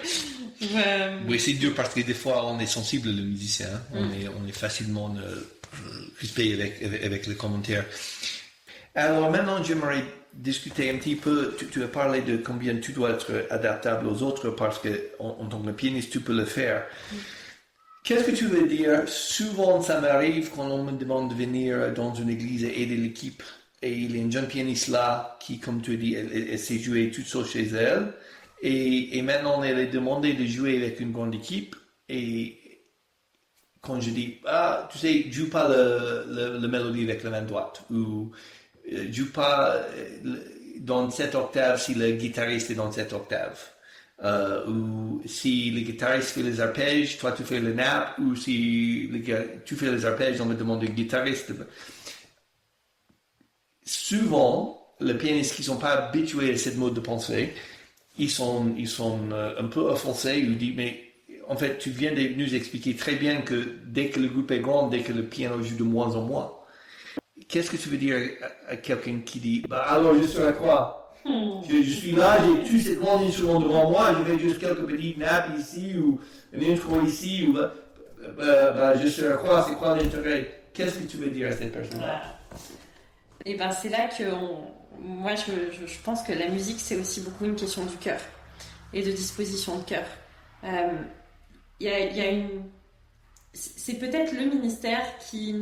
Oui, 1.27 1.37
c'est 1.41 1.53
dur 1.53 1.73
parce 1.75 1.93
que 1.93 1.99
des 1.99 2.13
fois, 2.13 2.47
on 2.47 2.57
est 2.59 2.67
sensible, 2.67 3.09
le 3.09 3.21
musicien. 3.23 3.67
Hein. 3.67 3.81
On, 3.93 4.05
mm. 4.05 4.13
est, 4.13 4.27
on 4.29 4.47
est 4.47 4.57
facilement 4.57 5.13
euh, 5.17 5.43
crispé 6.15 6.53
avec, 6.53 6.81
avec, 6.81 7.27
les 7.27 7.35
commentaires. 7.35 7.85
Alors 8.95 9.29
maintenant, 9.29 9.61
j'aimerais 9.61 10.05
discuter 10.33 10.89
un 10.89 10.97
petit 10.97 11.15
peu. 11.15 11.55
Tu, 11.71 11.83
as 11.83 11.87
parlé 11.87 12.21
de 12.21 12.37
combien 12.37 12.77
tu 12.77 12.93
dois 12.93 13.11
être 13.11 13.45
adaptable 13.49 14.07
aux 14.07 14.23
autres 14.23 14.49
parce 14.49 14.79
que 14.79 15.09
en, 15.19 15.45
tant 15.47 15.61
que 15.61 15.71
pianiste, 15.71 16.11
tu 16.11 16.21
peux 16.21 16.35
le 16.35 16.45
faire. 16.45 16.85
Qu'est-ce 18.03 18.23
que 18.23 18.35
tu 18.35 18.45
veux 18.45 18.67
dire? 18.67 19.03
Souvent, 19.07 19.81
ça 19.81 19.99
m'arrive 19.99 20.51
quand 20.55 20.65
on 20.65 20.83
me 20.83 20.91
demande 20.91 21.29
de 21.31 21.35
venir 21.35 21.93
dans 21.93 22.13
une 22.13 22.29
église 22.29 22.63
et 22.63 22.81
aider 22.81 22.95
l'équipe. 22.95 23.43
Et 23.81 23.91
il 23.91 24.15
y 24.15 24.19
a 24.19 24.21
une 24.21 24.31
jeune 24.31 24.47
pianiste 24.47 24.87
là 24.87 25.37
qui, 25.41 25.59
comme 25.59 25.81
tu 25.81 25.97
dis, 25.97 26.15
elle, 26.15 26.57
s'est 26.57 26.79
jouée 26.79 27.11
toute 27.11 27.25
seule 27.25 27.45
chez 27.45 27.67
elle. 27.67 28.13
Et, 28.61 29.21
maintenant, 29.21 29.61
elle 29.63 29.79
est 29.79 29.87
demandée 29.87 30.33
de 30.33 30.45
jouer 30.45 30.77
avec 30.77 30.99
une 30.99 31.11
grande 31.11 31.35
équipe. 31.35 31.75
Et 32.07 32.81
quand 33.81 33.99
je 33.99 34.09
dis, 34.11 34.37
ah, 34.45 34.87
tu 34.91 34.97
sais, 34.99 35.25
joue 35.31 35.49
pas 35.49 35.67
le, 35.67 36.59
le, 36.59 36.67
mélodie 36.67 37.03
avec 37.03 37.23
la 37.23 37.31
main 37.31 37.41
droite. 37.41 37.83
Ou 37.91 38.31
joue 39.11 39.31
pas 39.31 39.75
euh, 39.75 40.35
dans 40.79 41.09
cette 41.09 41.35
octave 41.35 41.81
si 41.81 41.93
le 41.95 42.11
guitariste 42.11 42.71
est 42.71 42.75
dans 42.75 42.91
cette 42.91 43.13
octave 43.13 43.59
euh, 44.23 44.65
ou 44.67 45.21
si 45.25 45.71
le 45.71 45.81
guitariste 45.81 46.29
fait 46.29 46.43
les 46.43 46.61
arpèges, 46.61 47.17
toi 47.17 47.31
tu 47.33 47.43
fais 47.43 47.59
le 47.59 47.73
nappe, 47.73 48.17
ou 48.19 48.35
si 48.35 49.09
tu 49.65 49.75
fais 49.75 49.91
les 49.91 50.05
arpèges, 50.05 50.39
on 50.39 50.45
me 50.45 50.55
demande 50.55 50.81
le 50.81 50.87
guitariste. 50.87 51.51
Souvent, 53.83 54.95
les 54.99 55.13
pianistes 55.15 55.55
qui 55.55 55.61
ne 55.61 55.65
sont 55.67 55.77
pas 55.77 55.91
habitués 55.91 56.53
à 56.53 56.57
cette 56.57 56.77
mode 56.77 56.93
de 56.93 57.01
pensée, 57.01 57.53
ils 58.17 58.31
sont, 58.31 58.73
ils 58.77 58.87
sont 58.87 59.19
euh, 59.31 59.59
un 59.59 59.67
peu 59.67 59.81
offensés, 59.81 60.39
ils 60.39 60.57
disent, 60.57 60.75
mais 60.75 61.13
en 61.47 61.57
fait, 61.57 61.77
tu 61.77 61.89
viens 61.89 62.13
de 62.13 62.21
nous 62.35 62.55
expliquer 62.55 62.95
très 62.95 63.15
bien 63.15 63.41
que 63.41 63.75
dès 63.85 64.09
que 64.09 64.19
le 64.19 64.29
groupe 64.29 64.49
est 64.51 64.61
grand, 64.61 64.87
dès 64.87 65.01
que 65.01 65.11
le 65.11 65.23
piano 65.23 65.61
joue 65.61 65.75
de 65.75 65.83
moins 65.83 66.15
en 66.15 66.23
moins, 66.23 66.53
qu'est-ce 67.47 67.71
que 67.71 67.77
tu 67.77 67.89
veux 67.89 67.97
dire 67.97 68.17
à, 68.67 68.75
quelqu'un 68.77 69.19
qui 69.25 69.39
dit, 69.39 69.63
bah 69.67 69.85
alors 69.89 70.15
je 70.15 70.27
serai 70.27 70.53
quoi 70.53 71.01
je, 71.25 71.81
suis 71.81 72.11
là, 72.11 72.37
j'ai 72.39 72.69
tous 72.69 72.79
ces 72.79 72.95
grands 72.97 73.19
instruments 73.19 73.59
devant 73.59 73.89
moi, 73.89 74.13
je 74.13 74.31
vais 74.31 74.37
juste 74.37 74.59
quelques 74.59 74.85
petites 74.85 75.17
nappes 75.17 75.57
ici 75.57 75.97
ou 75.97 76.19
un 76.55 76.71
instrument 76.71 77.01
ici, 77.01 77.47
ou 77.47 77.53
bah, 77.53 78.95
je 78.97 79.07
sais 79.07 79.33
quoi, 79.41 79.65
c'est 79.67 79.75
quoi 79.75 79.97
l'intérêt 79.97 80.61
Qu'est-ce 80.73 80.99
que 80.99 81.07
tu 81.07 81.17
veux 81.17 81.29
dire 81.29 81.47
à 81.47 81.51
cette 81.53 81.71
personne-là 81.71 82.21
Et 83.45 83.51
eh 83.51 83.55
ben 83.55 83.71
c'est 83.71 83.89
là 83.89 84.07
que 84.07 84.23
moi 84.99 85.33
je, 85.35 85.85
je, 85.85 85.97
pense 86.03 86.21
que 86.21 86.33
la 86.33 86.49
musique 86.49 86.79
c'est 86.79 86.97
aussi 86.97 87.21
beaucoup 87.21 87.45
une 87.45 87.55
question 87.55 87.85
du 87.85 87.95
cœur 87.95 88.19
et 88.93 89.01
de 89.01 89.11
disposition 89.11 89.79
de 89.79 89.83
cœur. 89.83 90.05
Il 90.63 90.69
euh, 90.69 90.93
y, 91.79 91.87
a, 91.87 91.99
y 92.11 92.21
a 92.21 92.31
une. 92.31 92.63
C'est 93.53 93.99
peut-être 93.99 94.33
le 94.33 94.45
ministère 94.45 95.17
qui 95.19 95.55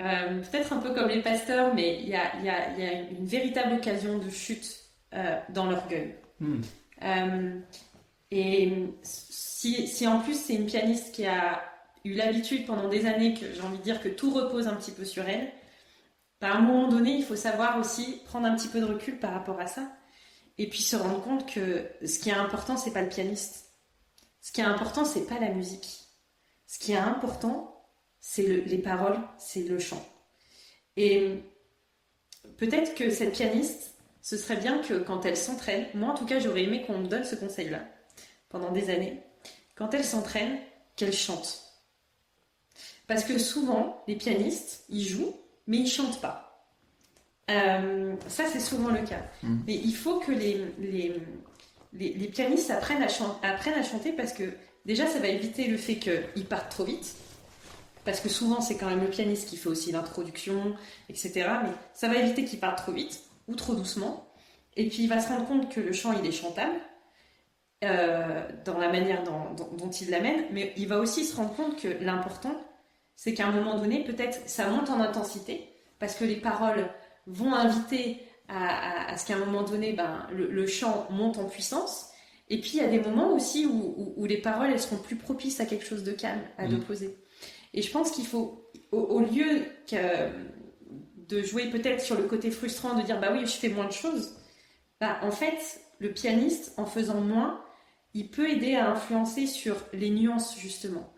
euh, 0.00 0.40
peut-être 0.40 0.72
un 0.72 0.78
peu 0.78 0.94
comme 0.94 1.08
les 1.08 1.20
pasteurs, 1.20 1.74
mais 1.74 2.00
il 2.00 2.08
y 2.08 2.14
a, 2.14 2.36
y, 2.42 2.48
a, 2.48 2.78
y 2.78 2.82
a, 2.82 2.92
une 3.00 3.26
véritable 3.26 3.74
occasion 3.74 4.18
de 4.18 4.30
chute 4.30 4.84
euh, 5.14 5.38
dans 5.50 5.66
l'orgueil. 5.66 6.14
Hmm. 6.40 6.60
Euh, 7.02 7.60
et 8.30 8.72
si, 9.02 9.86
si, 9.86 10.06
en 10.06 10.20
plus 10.20 10.34
c'est 10.34 10.54
une 10.54 10.66
pianiste 10.66 11.14
qui 11.14 11.26
a 11.26 11.62
eu 12.04 12.14
l'habitude 12.14 12.66
pendant 12.66 12.88
des 12.88 13.06
années, 13.06 13.34
que 13.34 13.52
j'ai 13.52 13.60
envie 13.60 13.78
de 13.78 13.82
dire 13.82 14.00
que 14.02 14.08
tout 14.08 14.30
repose 14.30 14.68
un 14.68 14.74
petit 14.74 14.92
peu 14.92 15.04
sur 15.04 15.28
elle, 15.28 15.52
bah, 16.40 16.52
à 16.52 16.56
un 16.56 16.60
moment 16.60 16.88
donné, 16.88 17.16
il 17.16 17.24
faut 17.24 17.36
savoir 17.36 17.78
aussi 17.78 18.22
prendre 18.24 18.46
un 18.46 18.56
petit 18.56 18.68
peu 18.68 18.80
de 18.80 18.86
recul 18.86 19.18
par 19.18 19.32
rapport 19.32 19.60
à 19.60 19.66
ça. 19.66 19.82
Et 20.56 20.68
puis 20.68 20.82
se 20.82 20.96
rendre 20.96 21.22
compte 21.22 21.52
que 21.52 21.86
ce 22.04 22.18
qui 22.18 22.30
est 22.30 22.34
important, 22.34 22.76
c'est 22.76 22.92
pas 22.92 23.02
le 23.02 23.08
pianiste. 23.08 23.66
Ce 24.40 24.52
qui 24.52 24.62
est 24.62 24.64
important, 24.64 25.04
c'est 25.04 25.26
pas 25.26 25.38
la 25.38 25.50
musique. 25.50 26.00
Ce 26.66 26.78
qui 26.78 26.92
est 26.92 26.96
important, 26.96 27.79
c'est 28.20 28.42
les 28.42 28.78
paroles, 28.78 29.18
c'est 29.38 29.62
le 29.62 29.78
chant. 29.78 30.04
Et 30.96 31.42
peut-être 32.58 32.94
que 32.94 33.10
cette 33.10 33.32
pianiste, 33.32 33.94
ce 34.22 34.36
serait 34.36 34.56
bien 34.56 34.78
que 34.78 34.94
quand 34.94 35.24
elle 35.24 35.36
s'entraîne, 35.36 35.86
moi 35.94 36.10
en 36.10 36.14
tout 36.14 36.26
cas 36.26 36.38
j'aurais 36.38 36.64
aimé 36.64 36.84
qu'on 36.86 36.98
me 36.98 37.06
donne 37.06 37.24
ce 37.24 37.34
conseil-là 37.34 37.80
pendant 38.50 38.72
des 38.72 38.90
années, 38.90 39.22
quand 39.74 39.94
elle 39.94 40.04
s'entraîne, 40.04 40.58
qu'elle 40.96 41.12
chante. 41.12 41.62
Parce 43.06 43.24
que 43.24 43.38
souvent, 43.38 44.04
les 44.06 44.16
pianistes, 44.16 44.84
ils 44.88 45.06
jouent, 45.08 45.34
mais 45.66 45.78
ils 45.78 45.88
chantent 45.88 46.20
pas. 46.20 46.68
Euh, 47.50 48.14
ça, 48.28 48.44
c'est 48.46 48.60
souvent 48.60 48.90
le 48.90 49.02
cas. 49.02 49.22
Mmh. 49.42 49.56
Mais 49.66 49.74
il 49.74 49.94
faut 49.94 50.20
que 50.20 50.30
les, 50.30 50.64
les, 51.92 52.28
pianistes 52.28 52.70
apprennent 52.70 53.02
à, 53.02 53.08
apprennent 53.42 53.74
à 53.74 53.82
chanter 53.82 54.12
parce 54.12 54.32
que 54.32 54.52
déjà, 54.84 55.06
ça 55.06 55.18
va 55.18 55.28
éviter 55.28 55.66
le 55.66 55.76
fait 55.76 55.96
qu'ils 55.96 56.46
partent 56.46 56.70
trop 56.70 56.84
vite 56.84 57.16
parce 58.04 58.20
que 58.20 58.28
souvent 58.28 58.60
c'est 58.60 58.76
quand 58.76 58.88
même 58.88 59.00
le 59.00 59.10
pianiste 59.10 59.48
qui 59.48 59.56
fait 59.56 59.68
aussi 59.68 59.92
l'introduction, 59.92 60.74
etc. 61.08 61.32
Mais 61.62 61.70
ça 61.94 62.08
va 62.08 62.16
éviter 62.16 62.44
qu'il 62.44 62.60
parte 62.60 62.78
trop 62.78 62.92
vite 62.92 63.22
ou 63.48 63.54
trop 63.54 63.74
doucement. 63.74 64.26
Et 64.76 64.88
puis 64.88 65.02
il 65.02 65.08
va 65.08 65.20
se 65.20 65.28
rendre 65.28 65.46
compte 65.46 65.68
que 65.68 65.80
le 65.80 65.92
chant 65.92 66.12
il 66.12 66.26
est 66.26 66.32
chantable 66.32 66.76
euh, 67.84 68.46
dans 68.64 68.78
la 68.78 68.90
manière 68.90 69.24
dont, 69.24 69.90
il 69.90 70.10
l'amène, 70.10 70.44
mais 70.52 70.72
il 70.76 70.86
va 70.86 70.98
aussi 70.98 71.24
se 71.24 71.36
rendre 71.36 71.54
compte 71.54 71.80
que 71.80 71.88
l'important 71.88 72.54
c'est 73.16 73.34
qu'à 73.34 73.46
un 73.46 73.52
moment 73.52 73.78
donné 73.78 74.04
peut-être 74.04 74.48
ça 74.48 74.68
monte 74.68 74.88
en 74.90 75.00
intensité 75.00 75.68
parce 75.98 76.14
que 76.14 76.24
les 76.24 76.36
paroles 76.36 76.88
vont 77.26 77.54
inviter 77.54 78.22
à, 78.48 79.16
ce 79.16 79.26
qu'à 79.26 79.36
un 79.36 79.44
moment 79.44 79.62
donné 79.62 79.92
ben, 79.92 80.26
le, 80.32 80.66
chant 80.66 81.06
monte 81.10 81.38
en 81.38 81.44
puissance. 81.44 82.08
Et 82.48 82.60
puis 82.60 82.72
il 82.74 82.78
y 82.78 82.80
a 82.80 82.88
des 82.88 83.00
moments 83.00 83.32
aussi 83.32 83.66
où, 83.66 84.26
les 84.26 84.38
paroles 84.38 84.70
elles 84.72 84.80
seront 84.80 84.96
plus 84.96 85.16
propices 85.16 85.60
à 85.60 85.66
quelque 85.66 85.84
chose 85.84 86.02
de 86.02 86.12
calme, 86.12 86.42
à 86.58 86.66
mmh. 86.66 86.80
poser. 86.80 87.16
Et 87.74 87.82
je 87.82 87.90
pense 87.90 88.10
qu'il 88.10 88.26
faut, 88.26 88.70
au, 88.92 89.20
lieu 89.20 89.64
de 91.28 91.42
jouer 91.42 91.70
peut-être 91.70 92.00
sur 92.00 92.16
le 92.16 92.24
côté 92.24 92.50
frustrant, 92.50 92.94
de 92.94 93.02
dire 93.02 93.20
bah 93.20 93.30
oui, 93.32 93.40
je 93.42 93.52
fais 93.52 93.68
moins 93.68 93.86
de 93.86 93.92
choses, 93.92 94.34
bah 95.00 95.18
en 95.22 95.30
fait, 95.30 95.80
le 95.98 96.12
pianiste, 96.12 96.72
en 96.76 96.86
faisant 96.86 97.20
moins, 97.20 97.62
il 98.14 98.28
peut 98.28 98.48
aider 98.48 98.74
à 98.74 98.90
influencer 98.90 99.46
sur 99.46 99.76
les 99.92 100.10
nuances 100.10 100.58
justement. 100.58 101.12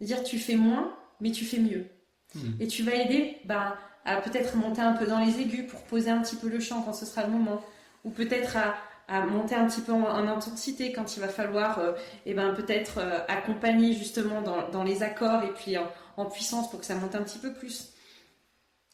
Dire 0.00 0.22
tu 0.22 0.38
fais 0.38 0.54
moins, 0.54 0.96
mais 1.20 1.32
tu 1.32 1.44
fais 1.44 1.58
mieux. 1.58 1.86
Hmm. 2.34 2.52
Et 2.60 2.68
tu 2.68 2.82
vas 2.82 2.94
aider 2.94 3.38
bah, 3.44 3.76
à 4.04 4.20
peut-être 4.20 4.56
monter 4.56 4.80
un 4.80 4.92
peu 4.92 5.06
dans 5.06 5.18
les 5.18 5.40
aigus 5.40 5.66
pour 5.66 5.82
poser 5.82 6.10
un 6.10 6.22
petit 6.22 6.36
peu 6.36 6.48
le 6.48 6.60
chant 6.60 6.82
quand 6.82 6.92
ce 6.92 7.04
sera 7.04 7.24
le 7.24 7.32
moment. 7.32 7.62
Ou 8.04 8.10
peut-être 8.10 8.56
à 8.56 8.76
à 9.10 9.26
monter 9.26 9.56
un 9.56 9.66
petit 9.66 9.80
peu 9.80 9.92
en, 9.92 10.28
intensité 10.28 10.92
quand 10.92 11.16
il 11.16 11.20
va 11.20 11.28
falloir 11.28 11.80
euh, 11.80 11.92
eh 12.26 12.32
ben, 12.32 12.54
peut-être 12.54 12.98
euh, 12.98 13.18
accompagner 13.26 13.92
justement 13.92 14.40
dans, 14.40 14.84
les 14.84 15.02
accords 15.02 15.42
et 15.42 15.52
puis 15.52 15.76
en, 16.16 16.26
puissance 16.26 16.70
pour 16.70 16.80
que 16.80 16.86
ça 16.86 16.94
monte 16.94 17.14
un 17.14 17.22
petit 17.22 17.38
peu 17.38 17.52
plus. 17.52 17.92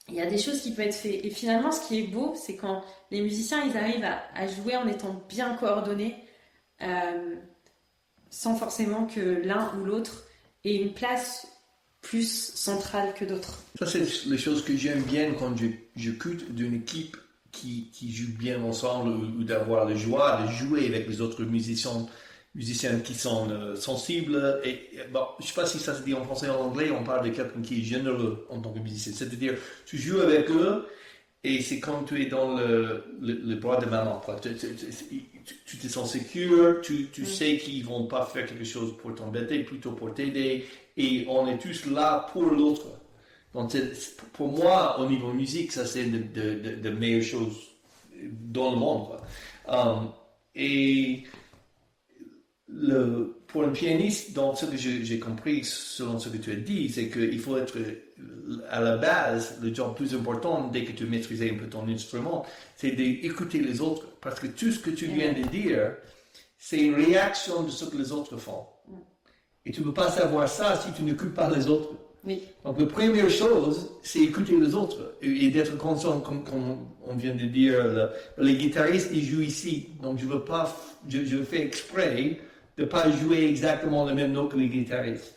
Il 0.08 0.14
y 0.14 0.20
a 0.20 0.26
des 0.26 0.38
choses 0.38 0.62
qui 0.62 0.72
peuvent 0.72 0.86
être 0.86 0.94
faites. 0.94 1.24
Et 1.24 1.30
finalement, 1.30 1.70
ce 1.70 1.86
qui 1.86 1.98
est 1.98 2.06
beau, 2.06 2.34
c'est 2.36 2.56
quand 2.56 2.82
les 3.10 3.20
musiciens 3.20 3.64
ils 3.64 3.76
arrivent 3.76 4.04
à, 4.04 4.46
jouer 4.46 4.76
en 4.76 4.86
étant 4.86 5.20
bien 5.28 5.54
coordonnés, 5.56 6.16
euh, 6.80 7.34
sans 8.30 8.56
forcément 8.56 9.06
que 9.06 9.42
l'un 9.44 9.74
ou 9.76 9.84
l'autre 9.84 10.24
ait 10.64 10.76
une 10.76 10.94
place 10.94 11.48
plus 12.00 12.54
centrale 12.54 13.12
que 13.14 13.24
d'autres. 13.24 13.64
Ça, 13.78 13.86
c'est 13.86 14.26
les 14.26 14.38
choses 14.38 14.64
que 14.64 14.76
j'aime 14.76 15.02
bien 15.02 15.34
quand 15.34 15.56
je, 15.56 15.66
je 15.96 16.10
d'une 16.50 16.74
équipe 16.74 17.16
qui, 17.56 18.12
jouent 18.12 18.36
bien 18.38 18.62
ensemble 18.62 19.10
ou, 19.10 19.44
d'avoir 19.44 19.84
la 19.84 19.96
joie 19.96 20.42
de 20.42 20.50
jouer 20.50 20.86
avec 20.86 21.08
les 21.08 21.20
autres 21.20 21.44
musiciens 21.44 22.06
musiciens 22.54 22.98
qui 23.00 23.14
sont 23.14 23.50
euh, 23.50 23.76
sensibles. 23.76 24.60
Et, 24.64 24.88
bon, 25.12 25.20
je 25.38 25.44
ne 25.44 25.48
sais 25.48 25.54
pas 25.54 25.66
si 25.66 25.78
ça 25.78 25.94
se 25.94 26.02
dit 26.02 26.14
en 26.14 26.24
français 26.24 26.48
ou 26.48 26.52
en 26.52 26.68
anglais, 26.68 26.90
on 26.90 27.04
parle 27.04 27.28
de 27.28 27.34
quelqu'un 27.34 27.60
qui 27.60 27.80
est 27.80 27.84
généreux 27.84 28.46
en 28.50 28.60
tant 28.60 28.72
que 28.72 28.78
musicien. 28.78 29.12
C'est-à-dire, 29.14 29.54
tu 29.84 29.98
joues 29.98 30.20
avec 30.20 30.50
eux 30.50 30.86
et 31.44 31.60
c'est 31.62 31.78
comme 31.80 32.04
tu 32.06 32.20
es 32.22 32.26
dans 32.26 32.56
le, 32.56 33.04
le, 33.20 33.54
bras 33.56 33.76
de 33.76 33.86
maman. 33.86 34.20
Tu, 34.42 34.56
tu, 35.64 35.76
te 35.76 35.86
sens 35.86 36.12
sécure, 36.12 36.80
tu, 36.80 37.08
tu 37.12 37.22
mm. 37.22 37.26
sais 37.26 37.58
qu'ils 37.58 37.82
ne 37.82 37.86
vont 37.86 38.06
pas 38.06 38.24
faire 38.24 38.46
quelque 38.46 38.64
chose 38.64 38.96
pour 38.96 39.14
t'embêter, 39.14 39.60
plutôt 39.60 39.92
pour 39.92 40.12
t'aider. 40.14 40.66
Et 40.96 41.26
on 41.28 41.46
est 41.46 41.58
tous 41.58 41.86
là 41.86 42.26
pour 42.32 42.44
l'autre. 42.44 42.86
Donc, 43.56 43.74
pour 44.34 44.52
moi, 44.52 45.00
au 45.00 45.06
niveau 45.06 45.32
musique, 45.32 45.72
ça 45.72 45.86
c'est 45.86 46.04
de, 46.04 46.18
de, 46.18 46.74
de, 46.74 46.90
meilleures 46.90 47.22
choses 47.22 47.56
dans 48.22 48.72
le 48.72 48.76
monde. 48.76 49.18
Um, 49.66 50.10
et 50.54 51.24
le, 52.68 53.40
pour 53.46 53.64
un 53.64 53.70
pianiste, 53.70 54.34
dans 54.34 54.54
ce 54.54 54.66
que 54.66 54.76
j'ai 54.76 55.18
compris 55.18 55.64
selon 55.64 56.18
ce 56.18 56.28
que 56.28 56.36
tu 56.36 56.52
as 56.52 56.56
dit, 56.56 56.90
c'est 56.90 57.08
qu'il 57.08 57.40
faut 57.40 57.56
être 57.56 57.78
à 58.68 58.82
la 58.82 58.98
base, 58.98 59.58
le 59.62 59.74
job 59.74 59.96
plus 59.96 60.14
important 60.14 60.68
dès 60.68 60.84
que 60.84 60.92
tu 60.92 61.06
maîtrises 61.06 61.42
un 61.42 61.56
peu 61.56 61.66
ton 61.66 61.88
instrument, 61.88 62.44
c'est 62.76 62.90
d'écouter 62.90 63.60
les 63.60 63.80
autres. 63.80 64.06
Parce 64.20 64.38
que 64.38 64.48
tout 64.48 64.70
ce 64.70 64.80
que 64.80 64.90
tu 64.90 65.06
viens 65.06 65.32
de 65.32 65.48
dire, 65.48 65.96
c'est 66.58 66.80
une 66.80 66.96
réaction 66.96 67.62
de 67.62 67.70
ce 67.70 67.86
que 67.86 67.96
les 67.96 68.12
autres 68.12 68.36
font. 68.36 68.66
Et 69.64 69.72
tu 69.72 69.80
ne 69.80 69.86
peux 69.86 69.94
pas 69.94 70.10
savoir 70.10 70.46
ça 70.46 70.76
si 70.76 70.92
tu 70.92 71.02
n'écoutes 71.04 71.32
pas 71.32 71.48
les 71.48 71.66
autres. 71.68 71.94
Donc 72.64 72.80
la 72.80 72.86
première 72.86 73.30
chose, 73.30 73.90
c'est 74.02 74.20
écouter 74.20 74.56
les 74.58 74.74
autres 74.74 75.14
et, 75.22 75.48
d'être 75.50 75.76
conscient, 75.78 76.20
comme, 76.20 76.42
on 77.06 77.14
vient 77.14 77.34
de 77.34 77.44
dire, 77.44 78.10
les 78.38 78.56
guitaristes, 78.56 79.10
ils 79.12 79.24
jouent 79.24 79.42
ici. 79.42 79.90
Donc 80.02 80.18
je 80.18 80.26
veux 80.26 80.40
pas, 80.40 80.76
je, 81.08 81.24
je 81.24 81.42
fais 81.42 81.62
exprès 81.62 82.40
de 82.76 82.84
pas 82.84 83.10
jouer 83.10 83.46
exactement 83.46 84.04
le 84.04 84.14
même 84.14 84.32
note 84.32 84.52
que 84.52 84.56
les 84.56 84.68
guitaristes. 84.68 85.36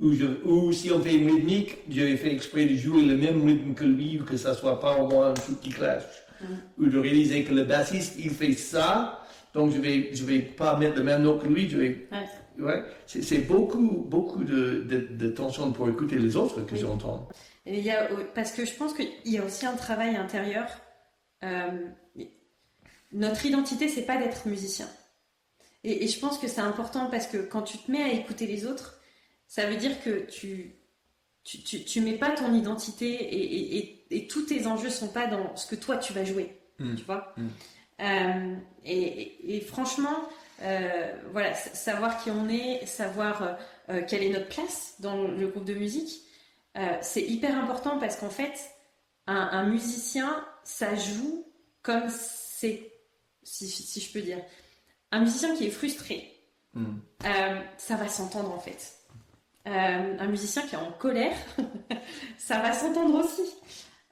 Ou, 0.00 0.14
je, 0.14 0.26
ou 0.44 0.72
si 0.72 0.92
on 0.92 1.00
fait 1.00 1.14
une 1.14 1.28
rythmique, 1.28 1.78
j'ai 1.88 2.16
fait 2.16 2.32
exprès 2.32 2.66
de 2.66 2.76
jouer 2.76 3.02
le 3.02 3.16
même 3.16 3.44
rythme 3.44 3.74
que 3.74 3.84
lui, 3.84 4.20
ou 4.20 4.24
que 4.24 4.36
ça 4.36 4.54
soit 4.54 4.78
pas 4.80 4.96
au 4.96 5.08
moins 5.08 5.30
un 5.30 5.34
truc 5.34 5.60
qui 5.60 5.70
clash. 5.70 6.04
Mm. 6.40 6.44
Ou 6.78 6.86
de 6.86 6.98
réaliser 6.98 7.42
que 7.42 7.52
le 7.52 7.64
bassiste, 7.64 8.14
il 8.18 8.30
fait 8.30 8.52
ça, 8.52 9.24
donc 9.54 9.72
je 9.72 9.80
vais, 9.80 10.10
je 10.12 10.24
vais 10.24 10.38
pas 10.38 10.78
mettre 10.78 10.98
le 10.98 11.02
même 11.02 11.22
note 11.22 11.42
que 11.42 11.48
lui, 11.48 11.68
je 11.68 11.78
vais... 11.78 12.08
Ouais. 12.12 12.26
C'est 13.06 13.46
beaucoup, 13.46 14.04
beaucoup 14.06 14.44
de, 14.44 14.84
de, 14.88 15.28
tension 15.28 15.72
pour 15.72 15.88
écouter 15.88 16.16
les 16.16 16.36
autres 16.36 16.62
que 16.62 16.76
j'entends. 16.76 17.28
Il 17.66 17.80
y 17.80 17.90
a, 17.90 18.08
parce 18.34 18.52
que 18.52 18.64
je 18.64 18.74
pense 18.74 18.94
qu'il 18.94 19.08
y 19.24 19.38
a 19.38 19.44
aussi 19.44 19.66
un 19.66 19.76
travail 19.76 20.16
intérieur. 20.16 20.66
Euh, 21.44 21.86
notre 23.12 23.46
identité, 23.46 23.88
c'est 23.88 24.06
pas 24.06 24.16
d'être 24.16 24.46
musicien. 24.46 24.88
Et, 25.84 26.04
et, 26.04 26.08
je 26.08 26.18
pense 26.18 26.38
que 26.38 26.48
c'est 26.48 26.60
important 26.60 27.08
parce 27.10 27.26
que 27.26 27.38
quand 27.38 27.62
tu 27.62 27.78
te 27.78 27.90
mets 27.90 28.02
à 28.02 28.12
écouter 28.12 28.46
les 28.46 28.66
autres, 28.66 29.00
ça 29.46 29.66
veut 29.66 29.76
dire 29.76 30.02
que 30.02 30.26
tu 30.30 30.74
tu, 31.44 31.62
tu, 31.62 31.84
tu 31.84 32.00
mets 32.02 32.18
pas 32.18 32.30
ton 32.32 32.52
identité 32.52 33.10
et, 33.10 33.78
et, 33.78 34.04
et, 34.10 34.26
tous 34.26 34.42
tes 34.42 34.66
enjeux 34.66 34.90
sont 34.90 35.08
pas 35.08 35.26
dans 35.26 35.56
ce 35.56 35.66
que 35.66 35.76
toi 35.76 35.96
tu 35.96 36.12
vas 36.12 36.24
jouer, 36.24 36.58
hmm. 36.78 36.94
tu 36.96 37.04
vois? 37.04 37.32
Hmm. 37.38 37.48
Euh, 38.00 38.56
et, 38.84 39.60
franchement, 39.66 40.28
euh, 40.62 41.12
voilà, 41.32 41.54
savoir 41.54 42.22
qui 42.22 42.30
on 42.30 42.48
est, 42.48 42.86
savoir 42.86 43.58
euh, 43.88 44.02
quelle 44.06 44.22
est 44.22 44.30
notre 44.30 44.48
place 44.48 44.94
dans 45.00 45.16
le 45.16 45.46
groupe 45.48 45.64
de 45.64 45.74
musique, 45.74 46.22
c'est 47.00 47.22
hyper 47.22 47.58
important 47.58 47.98
parce 47.98 48.14
qu'en 48.14 48.30
fait, 48.30 48.52
un, 49.26 49.64
musicien, 49.64 50.46
ça 50.62 50.94
joue 50.94 51.44
comme 51.82 52.08
c'est, 52.08 52.92
si, 53.42 53.66
si, 53.66 54.00
je 54.00 54.12
peux 54.12 54.20
dire, 54.20 54.38
un 55.10 55.18
musicien 55.18 55.56
qui 55.56 55.66
est 55.66 55.70
frustré, 55.70 56.32
hmm. 56.74 56.98
ça 57.78 57.96
va 57.96 58.08
s'entendre 58.08 58.54
en 58.54 58.60
fait. 58.60 58.98
Euh, 59.68 60.16
un 60.18 60.26
musicien 60.28 60.62
qui 60.62 60.76
est 60.76 60.78
en 60.78 60.92
colère, 60.92 61.36
ça 62.38 62.60
va 62.60 62.72
s'entendre 62.72 63.22
aussi. 63.22 63.42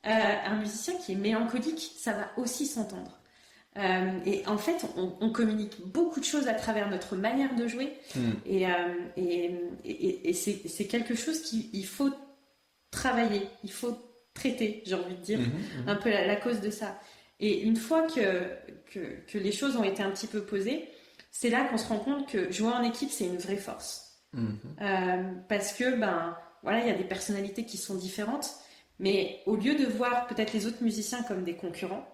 Euh, 0.07 0.11
un 0.11 0.57
musicien 0.57 0.95
qui 0.99 1.13
est 1.13 1.17
mélancolique, 1.17 1.95
ça 1.99 2.13
va 2.13 2.31
aussi 2.37 2.67
s'entendre. 2.67 3.19
Euh, 3.77 4.19
et 4.25 4.47
en 4.47 4.57
fait, 4.57 4.87
on, 4.97 5.31
communique 5.31 5.75
beaucoup 5.87 6.21
de 6.21 6.25
choses 6.25 6.49
à 6.49 6.55
travers 6.55 6.89
notre 6.89 7.15
manière 7.17 7.55
de 7.55 7.69
jouer. 7.69 7.93
Hmm. 8.15 8.33
Et, 8.47 8.67
et, 9.85 10.33
c'est 10.33 10.87
quelque 10.87 11.15
chose 11.15 11.43
qu'il 11.43 11.87
faut 11.87 12.11
travailler, 12.91 13.43
il 13.65 13.73
faut 13.73 13.99
traiter, 14.33 14.83
j'ai 14.87 14.95
envie 14.95 15.17
de 15.17 15.23
dire, 15.23 15.41
hmm, 15.41 15.85
hmm, 15.85 15.89
un 15.89 15.97
peu 15.97 16.11
la, 16.11 16.37
cause 16.37 16.61
de 16.61 16.71
ça. 16.71 16.99
Et 17.41 17.61
une 17.61 17.77
fois 17.77 18.07
que, 18.07 18.49
que, 18.93 19.21
que 19.27 19.39
les 19.39 19.53
choses 19.53 19.77
ont 19.77 19.85
été 19.85 20.03
un 20.03 20.11
petit 20.11 20.27
peu 20.27 20.43
posées, 20.43 20.89
c'est 21.31 21.51
là 21.51 21.65
qu'on 21.65 21.77
se 21.77 21.87
rend 21.87 21.99
compte 21.99 22.29
que 22.29 22.51
jouer 22.51 22.73
en 22.73 22.83
équipe, 22.83 23.11
c'est 23.11 23.27
une 23.27 23.37
vraie 23.37 23.57
force. 23.57 24.23
Mhm. 24.33 24.59
Euh, 24.81 25.33
parce 25.49 25.73
que, 25.73 25.97
ben, 25.97 26.37
voilà, 26.63 26.81
il 26.81 26.87
y 26.87 26.91
a 26.91 26.95
des 26.95 27.05
personnalités 27.05 27.65
qui 27.65 27.77
sont 27.77 27.95
différentes, 27.95 28.55
mais 28.99 29.41
au 29.47 29.57
lieu 29.57 29.75
de 29.75 29.85
voir 29.85 30.27
peut-être 30.29 30.53
les 30.55 30.67
autres 30.67 30.83
musiciens 30.83 31.23
comme 31.25 31.45
des 31.45 31.55
concurrents, 31.55 32.07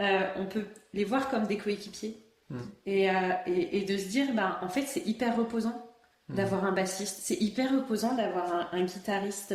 euh, 0.00 0.20
on 0.36 0.46
peut 0.46 0.64
les 0.92 1.04
voir 1.04 1.28
comme 1.28 1.46
des 1.46 1.58
coéquipiers. 1.58 2.16
Mhm. 2.48 2.60
Euh, 2.88 3.32
et, 3.46 3.78
et, 3.78 3.84
de 3.84 3.96
se 3.96 4.08
dire, 4.08 4.34
ben, 4.34 4.58
en 4.60 4.68
fait, 4.68 4.82
c'est 4.82 5.06
hyper 5.06 5.36
reposant 5.36 5.86
mhm. 6.28 6.36
d'avoir 6.36 6.64
un 6.64 6.72
bassiste, 6.72 7.20
c'est 7.22 7.40
hyper 7.40 7.70
reposant 7.72 8.14
d'avoir 8.14 8.74
un, 8.74 8.84
guitariste 8.84 9.54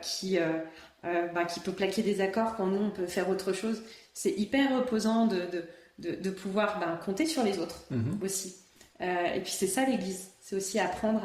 qui, 0.00 0.38
ben, 1.02 1.44
qui 1.44 1.60
peut 1.60 1.72
plaquer 1.72 2.02
des 2.02 2.20
accords 2.22 2.56
quand 2.56 2.66
nous, 2.66 2.82
on 2.82 2.90
peut 2.90 3.06
faire 3.06 3.28
autre 3.28 3.52
chose. 3.52 3.82
C'est 4.14 4.32
hyper 4.32 4.74
reposant 4.76 5.26
de, 5.26 5.42
de, 5.98 6.14
de, 6.14 6.30
pouvoir 6.30 6.80
ben, 6.80 6.98
compter 7.04 7.26
sur 7.26 7.44
les 7.44 7.58
autres 7.58 7.84
aussi. 8.22 8.56
et 9.00 9.40
puis 9.42 9.52
c'est 9.52 9.66
ça 9.66 9.84
l'Église 9.84 10.32
c'est 10.48 10.56
aussi 10.56 10.80
apprendre 10.80 11.20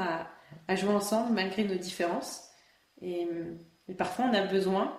à, 0.67 0.75
jouer 0.75 0.93
ensemble 0.93 1.34
malgré 1.34 1.63
nos 1.63 1.75
différences. 1.75 2.49
Et, 3.01 3.25
parfois, 3.97 4.25
on 4.25 4.34
a 4.34 4.41
besoin 4.41 4.97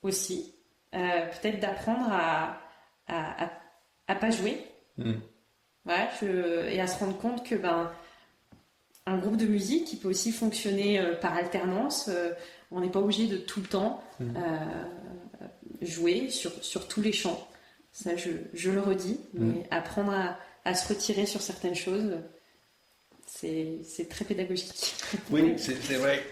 aussi 0.00 0.54
euh, 0.94 1.26
peut-être 1.26 1.60
d'apprendre 1.60 2.08
à, 2.10 2.60
à, 3.06 4.14
pas 4.14 4.30
jouer. 4.30 4.64
Mm. 4.96 5.12
et 6.22 6.80
à 6.80 6.86
se 6.86 6.98
rendre 6.98 7.16
compte 7.18 7.46
que 7.46 7.54
ben, 7.54 7.90
un 9.06 9.18
groupe 9.18 9.36
de 9.36 9.46
musique 9.46 9.84
qui 9.84 9.96
peut 9.96 10.08
aussi 10.08 10.32
fonctionner 10.32 10.98
euh, 10.98 11.14
par 11.14 11.34
alternance. 11.34 12.08
Euh, 12.08 12.32
on 12.70 12.80
n'est 12.80 12.90
pas 12.90 13.00
obligé 13.00 13.26
de 13.26 13.38
tout 13.38 13.60
le 13.60 13.66
temps 13.66 14.02
mm. 14.20 14.34
jouer 15.82 16.30
sur, 16.30 16.52
sur 16.62 16.88
tous 16.88 17.00
les 17.00 17.12
champs. 17.12 17.48
Ça, 17.92 18.16
je, 18.16 18.30
je 18.52 18.70
le 18.70 18.80
redis, 18.80 19.20
mm. 19.34 19.46
mais 19.46 19.66
apprendre 19.70 20.12
à, 20.12 20.38
à, 20.64 20.74
se 20.74 20.88
retirer 20.88 21.26
sur 21.26 21.40
certaines 21.40 21.74
choses, 21.74 22.18
c'est 23.26 24.08
très 24.08 24.24
pédagogique. 24.24 24.94
Oui, 25.30 25.54
c'est 25.56 25.96
vrai. 25.96 26.22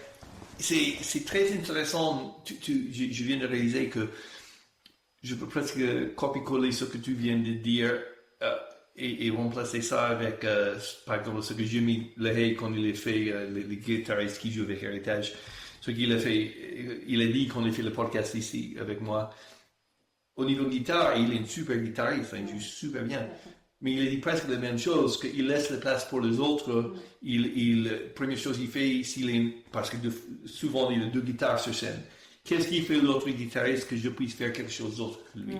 C'est 0.59 1.25
très 1.25 1.53
intéressant. 1.53 2.37
je, 2.45 3.23
viens 3.23 3.37
de 3.37 3.45
réaliser 3.45 3.89
que 3.89 4.09
je 5.27 5.35
peux 5.35 5.47
presque 5.47 5.79
copier-coller 6.15 6.71
ce 6.71 6.85
que 6.85 6.97
tu 6.97 7.13
viens 7.13 7.37
de 7.37 7.51
dire 7.51 7.93
euh, 8.41 8.55
et, 8.95 9.29
remplacer 9.29 9.81
ça 9.81 10.07
avec, 10.07 10.43
euh, 10.43 10.75
par 11.05 11.19
exemple, 11.19 11.43
ce 11.43 11.53
que 11.53 11.63
Jimmy 11.63 12.11
Lehay, 12.17 12.55
quand 12.55 12.73
il 12.73 12.89
a 12.89 12.93
fait 12.95 13.31
euh, 13.31 13.49
les, 13.49 13.75
guitaristes 13.75 14.39
qui 14.39 14.51
jouent 14.51 14.63
avec 14.63 14.81
Heritage, 14.81 15.33
ce 15.81 15.91
qu'il 15.91 16.11
a 16.13 16.17
fait, 16.17 17.03
il 17.07 17.21
a 17.21 17.27
dit 17.27 17.47
quand 17.47 17.61
il 17.61 17.69
a 17.69 17.71
fait 17.71 17.83
le 17.83 17.91
podcast 17.91 18.33
ici 18.35 18.75
avec 18.79 19.01
moi, 19.01 19.29
au 20.35 20.45
niveau 20.45 20.65
guitare, 20.65 21.17
il 21.17 21.33
est 21.33 21.39
un 21.39 21.45
super 21.45 21.77
guitariste, 21.77 22.35
il 22.39 22.47
joue 22.47 22.59
super 22.59 23.03
bien 23.03 23.27
mais 23.81 23.93
il 23.93 24.09
dit 24.09 24.17
presque 24.17 24.47
la 24.49 24.57
même 24.57 24.79
chose, 24.79 25.19
qu'il 25.19 25.47
laisse 25.47 25.69
la 25.69 25.77
place 25.77 26.05
pour 26.05 26.19
les 26.19 26.39
autres. 26.39 26.95
Première 28.15 28.37
chose 28.37 28.57
qu'il 28.57 28.69
fait, 28.69 29.03
s'il 29.03 29.29
est, 29.29 29.53
parce 29.71 29.91
que 29.91 29.97
souvent 30.45 30.89
il 30.89 31.03
a 31.03 31.05
deux 31.07 31.21
guitares 31.21 31.59
sur 31.59 31.75
scène. 31.75 32.01
Qu'est-ce 32.47 32.69
qu'il 32.69 32.83
fait 32.83 32.99
l'autre 33.01 33.29
guitariste 33.29 33.89
que 33.89 33.97
je 33.97 34.07
puisse 34.07 34.33
faire 34.33 34.53
quelque 34.53 34.71
chose 34.71 34.97
d'autre 34.97 35.19
que 35.33 35.39
lui? 35.39 35.57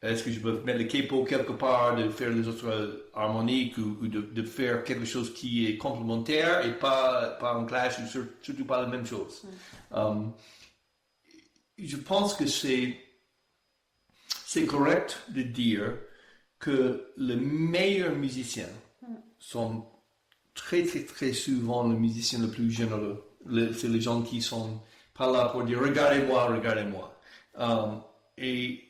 Est-ce 0.00 0.24
que 0.24 0.30
je 0.30 0.40
peux 0.40 0.62
mettre 0.62 0.78
le 0.78 0.86
capo 0.86 1.24
quelque 1.24 1.52
part, 1.52 1.94
de 1.96 2.08
faire 2.08 2.30
les 2.30 2.48
autres 2.48 3.08
harmoniques 3.12 3.76
ou, 3.76 4.08
de, 4.08 4.42
faire 4.42 4.82
quelque 4.82 5.04
chose 5.04 5.34
qui 5.34 5.66
est 5.66 5.76
complémentaire 5.76 6.64
et 6.64 6.72
pas, 6.78 7.36
pas 7.38 7.54
en 7.54 7.66
clash 7.66 7.98
ou 7.98 8.24
surtout 8.40 8.64
pas 8.64 8.80
la 8.80 8.88
même 8.88 9.04
chose? 9.04 9.42
Um, 9.92 10.32
je 11.76 11.98
pense 11.98 12.32
que 12.32 12.46
c'est, 12.46 12.96
c'est 14.46 14.64
correct 14.64 15.20
de 15.28 15.42
dire 15.42 15.92
que 16.58 17.12
les 17.18 17.36
meilleurs 17.36 18.14
musiciens 18.14 18.70
sont 19.38 19.84
très, 20.54 20.84
très, 20.84 21.04
très 21.04 21.34
souvent 21.34 21.86
les 21.86 21.98
musiciens 21.98 22.38
les 22.38 22.50
plus 22.50 22.70
généreux. 22.70 23.22
C'est 23.74 23.88
les 23.88 24.00
gens 24.00 24.22
qui 24.22 24.40
sont 24.40 24.80
là 25.26 25.48
pour 25.50 25.64
dire 25.64 25.80
regardez-moi, 25.80 26.46
regardez-moi. 26.46 27.16
Um, 27.58 28.02
et, 28.38 28.84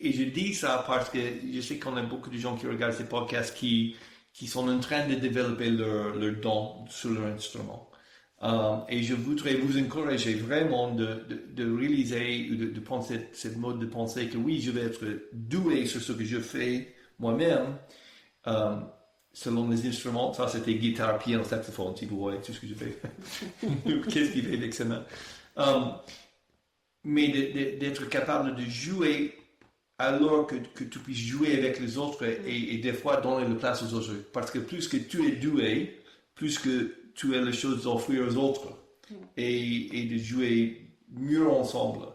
et 0.00 0.12
je 0.12 0.24
dis 0.24 0.54
ça 0.54 0.84
parce 0.86 1.10
que 1.10 1.18
je 1.52 1.60
sais 1.60 1.78
qu'on 1.78 1.96
a 1.96 2.02
beaucoup 2.02 2.30
de 2.30 2.38
gens 2.38 2.56
qui 2.56 2.66
regardent 2.66 2.94
ces 2.94 3.08
podcasts 3.08 3.56
qui, 3.56 3.96
qui 4.32 4.46
sont 4.46 4.68
en 4.68 4.78
train 4.80 5.06
de 5.06 5.14
développer 5.14 5.70
leur, 5.70 6.14
leur 6.14 6.34
don 6.36 6.86
sur 6.88 7.10
leur 7.10 7.26
instrument. 7.26 7.88
Um, 8.40 8.84
et 8.88 9.02
je 9.02 9.14
voudrais 9.14 9.54
vous 9.56 9.78
encourager 9.78 10.34
vraiment 10.34 10.94
de, 10.94 11.24
de, 11.28 11.64
de 11.64 11.76
réaliser 11.76 12.48
de, 12.48 12.66
de 12.66 12.80
penser 12.80 13.28
cette 13.32 13.56
mode 13.56 13.80
de 13.80 13.86
penser 13.86 14.28
que 14.28 14.36
oui, 14.38 14.60
je 14.60 14.70
vais 14.70 14.82
être 14.82 15.04
doué 15.32 15.86
sur 15.86 16.00
ce 16.00 16.12
que 16.12 16.24
je 16.24 16.38
fais 16.38 16.94
moi-même, 17.18 17.78
euh, 18.46 18.76
selon 19.32 19.68
les 19.68 19.86
instruments. 19.88 20.32
Ça, 20.32 20.46
c'était 20.46 20.74
guitare, 20.74 21.18
piano, 21.18 21.42
saxophone, 21.42 21.96
si 21.96 22.06
vous 22.06 22.18
voyez 22.18 22.40
tout 22.40 22.52
ce 22.52 22.60
que 22.60 22.68
je 22.68 22.74
fais. 22.74 22.96
Qu'est-ce 24.08 24.32
qu'il 24.32 24.44
fait 24.46 24.54
avec 24.54 24.72
ses 24.72 24.84
mains? 24.84 25.04
Um, 25.58 25.94
mais 27.04 27.28
d'être 27.28 28.08
capable 28.08 28.56
de 28.56 28.62
jouer 28.62 29.36
alors 29.98 30.46
que, 30.46 30.54
que, 30.54 30.84
tu 30.84 30.98
puisses 31.00 31.18
jouer 31.18 31.58
avec 31.58 31.80
les 31.80 31.98
autres 31.98 32.24
et, 32.24 32.74
et, 32.74 32.78
des 32.78 32.92
fois 32.92 33.20
donner 33.20 33.48
la 33.48 33.54
place 33.56 33.82
aux 33.82 33.94
autres. 33.94 34.12
Parce 34.32 34.50
que 34.50 34.60
plus 34.60 34.86
que 34.86 34.96
tu 34.96 35.26
es 35.26 35.32
doué, 35.32 35.98
plus 36.34 36.58
que 36.58 36.94
tu 37.14 37.34
as 37.34 37.40
les 37.40 37.52
choses 37.52 37.86
à 37.86 37.90
offrir 37.90 38.28
aux 38.28 38.36
autres 38.36 38.68
et, 39.36 39.98
et 39.98 40.04
de 40.04 40.18
jouer 40.18 40.88
mieux 41.10 41.48
ensemble. 41.48 42.06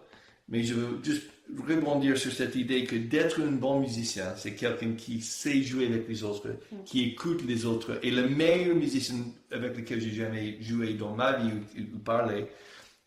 Mais 0.48 0.64
je 0.64 0.76
veux 0.76 1.00
juste 1.04 1.28
rebondir 1.68 2.18
sur 2.18 2.32
cette 2.32 2.56
idée 2.56 2.86
que 2.86 2.96
d'être 2.96 3.42
un 3.42 3.52
bon 3.52 3.82
musicien, 3.82 4.34
c'est 4.38 4.56
quelqu'un 4.56 4.94
qui 4.94 5.22
sait 5.22 5.62
jouer 5.62 5.88
avec 5.88 6.08
les 6.08 6.24
autres, 6.24 6.48
qui 6.86 7.04
écoute 7.04 7.44
les 7.46 7.66
autres. 7.66 8.00
Et 8.02 8.12
le 8.12 8.28
meilleur 8.30 8.76
musicien 8.76 9.18
avec 9.52 9.78
lequel 9.78 10.02
j'ai 10.02 10.14
jamais 10.14 10.58
joué 10.62 10.94
dans 10.94 11.14
ma 11.14 11.34
vie 11.34 11.52
ou, 11.94 12.00
parlé, 12.00 12.46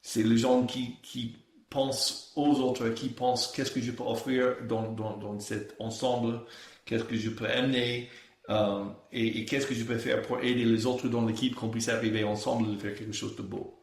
c'est 0.06 0.22
les 0.22 0.36
gens 0.38 0.64
qui, 0.66 0.94
qui 1.02 1.34
pensent 1.68 2.32
aux 2.36 2.60
autres, 2.60 2.90
qui 2.90 3.08
pensent 3.08 3.50
qu'est-ce 3.50 3.72
que 3.72 3.80
je 3.80 3.90
peux 3.90 4.04
offrir 4.04 4.54
dans, 4.68 4.92
dans, 4.92 5.16
dans 5.16 5.40
cet 5.40 5.74
ensemble, 5.80 6.42
qu'est-ce 6.84 7.02
que 7.02 7.16
je 7.16 7.28
peux 7.28 7.48
amener. 7.48 8.08
Euh, 8.48 8.84
et, 9.10 9.44
qu'est-ce 9.46 9.66
que 9.66 9.74
je 9.74 9.82
peux 9.82 9.98
faire 9.98 10.22
pour 10.22 10.38
aider 10.38 10.64
les 10.64 10.86
autres 10.86 11.08
dans 11.08 11.26
l'équipe 11.26 11.56
qu'on 11.56 11.70
puisse 11.70 11.88
arriver 11.88 12.22
ensemble 12.22 12.70
de 12.70 12.78
faire 12.78 12.94
quelque 12.94 13.12
chose 13.12 13.34
de 13.34 13.42
beau. 13.42 13.82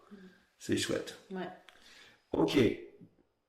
C'est 0.58 0.78
chouette. 0.78 1.20
Ouais. 1.30 1.50
Ok, 2.32 2.58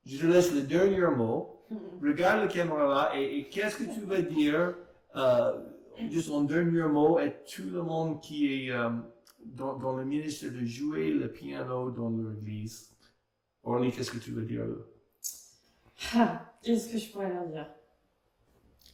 je 0.05 0.19
te 0.19 0.27
laisse 0.27 0.53
le 0.53 0.63
dernier 0.63 1.07
mot. 1.17 1.65
Mm-hmm. 1.71 2.09
Regarde 2.09 2.41
la 2.41 2.49
caméra 2.49 3.17
et, 3.17 3.49
qu'est-ce 3.51 3.77
que 3.77 3.85
tu 3.85 4.01
veux 4.01 4.23
dire, 4.23 4.75
euh, 5.15 5.53
juste 6.11 6.29
en 6.29 6.43
dernier 6.43 6.83
mot, 6.83 7.19
à 7.19 7.29
tout 7.29 7.71
le 7.73 7.83
monde 7.83 8.21
qui 8.21 8.53
est 8.53 8.73
euh, 8.73 8.91
dans, 9.45 9.97
le 9.97 10.05
ministère 10.05 10.51
de 10.51 10.65
jouer 10.65 11.11
le 11.11 11.31
piano 11.31 11.91
dans 11.91 12.11
l'église. 12.11 12.91
Orly, 13.63 13.91
qu'est-ce 13.91 14.11
que 14.11 14.19
tu 14.19 14.33
veux 14.33 14.45
dire 14.45 14.65
ah, 16.15 16.41
Qu'est-ce 16.63 16.93
que 16.93 16.99
je 16.99 17.11
pourrais 17.11 17.33
leur 17.33 17.47
dire? 17.47 17.69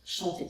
Chanter. 0.04 0.48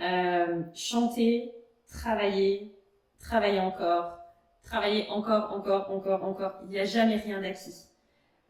Euh, 0.00 0.62
chanter, 0.74 1.52
travailler, 1.88 2.74
travailler 3.18 3.60
encore, 3.60 4.18
travailler 4.62 5.08
encore, 5.08 5.52
encore, 5.52 5.90
encore, 5.90 6.24
encore. 6.24 6.52
Il 6.64 6.70
n'y 6.70 6.78
a 6.78 6.84
jamais 6.84 7.16
rien 7.16 7.40
d'acquis. 7.40 7.86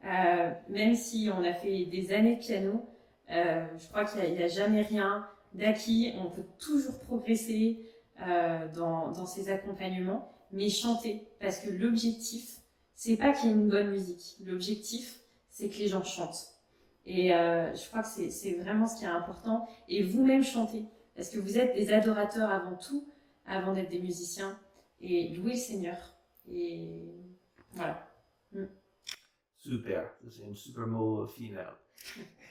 Euh, 0.04 0.52
même 0.68 0.94
si 0.94 1.30
on 1.34 1.42
a 1.44 1.52
fait 1.54 1.86
des 1.86 2.12
années 2.12 2.36
de 2.36 2.40
piano, 2.40 2.86
euh, 3.30 3.66
je 3.78 3.88
crois 3.88 4.04
qu'il 4.04 4.34
n'y 4.34 4.42
a, 4.42 4.48
jamais 4.48 4.82
rien 4.82 5.26
d'acquis. 5.54 6.12
On 6.18 6.30
peut 6.30 6.44
toujours 6.58 6.98
progresser 7.00 7.80
euh, 8.20 8.68
dans, 8.72 9.10
dans 9.12 9.26
ces 9.26 9.50
accompagnements, 9.50 10.32
mais 10.52 10.68
chanter, 10.68 11.26
parce 11.40 11.58
que 11.58 11.70
l'objectif, 11.70 12.58
c'est 12.94 13.16
pas 13.16 13.32
qu'il 13.32 13.50
y 13.50 13.52
ait 13.52 13.56
une 13.56 13.68
bonne 13.68 13.90
musique. 13.90 14.36
L'objectif, 14.44 15.20
c'est 15.50 15.68
que 15.68 15.78
les 15.78 15.88
gens 15.88 16.04
chantent. 16.04 16.50
Et 17.06 17.28
je 17.28 17.88
crois 17.88 18.02
que 18.02 18.08
c'est 18.08 18.54
vraiment 18.54 18.86
ce 18.86 18.96
qui 18.96 19.04
est 19.04 19.08
important. 19.08 19.68
Et 19.88 20.02
vous-même 20.02 20.42
chanter, 20.42 20.84
parce 21.16 21.28
que 21.28 21.38
vous 21.38 21.58
êtes 21.58 21.74
des 21.74 21.92
adorateurs 21.92 22.50
avant 22.50 22.76
tout, 22.76 23.06
avant 23.46 23.74
d'être 23.74 23.90
des 23.90 23.98
musiciens, 23.98 24.58
et 25.00 25.28
louer 25.34 25.52
le 25.52 25.58
Seigneur. 25.58 25.96
Et 26.50 26.88
voilà. 27.72 28.06
Mm. 28.52 28.64
Super, 29.58 30.10
c'est 30.28 30.44
un 30.44 30.54
super 30.54 30.86
mot 30.86 31.26
final. 31.26 31.74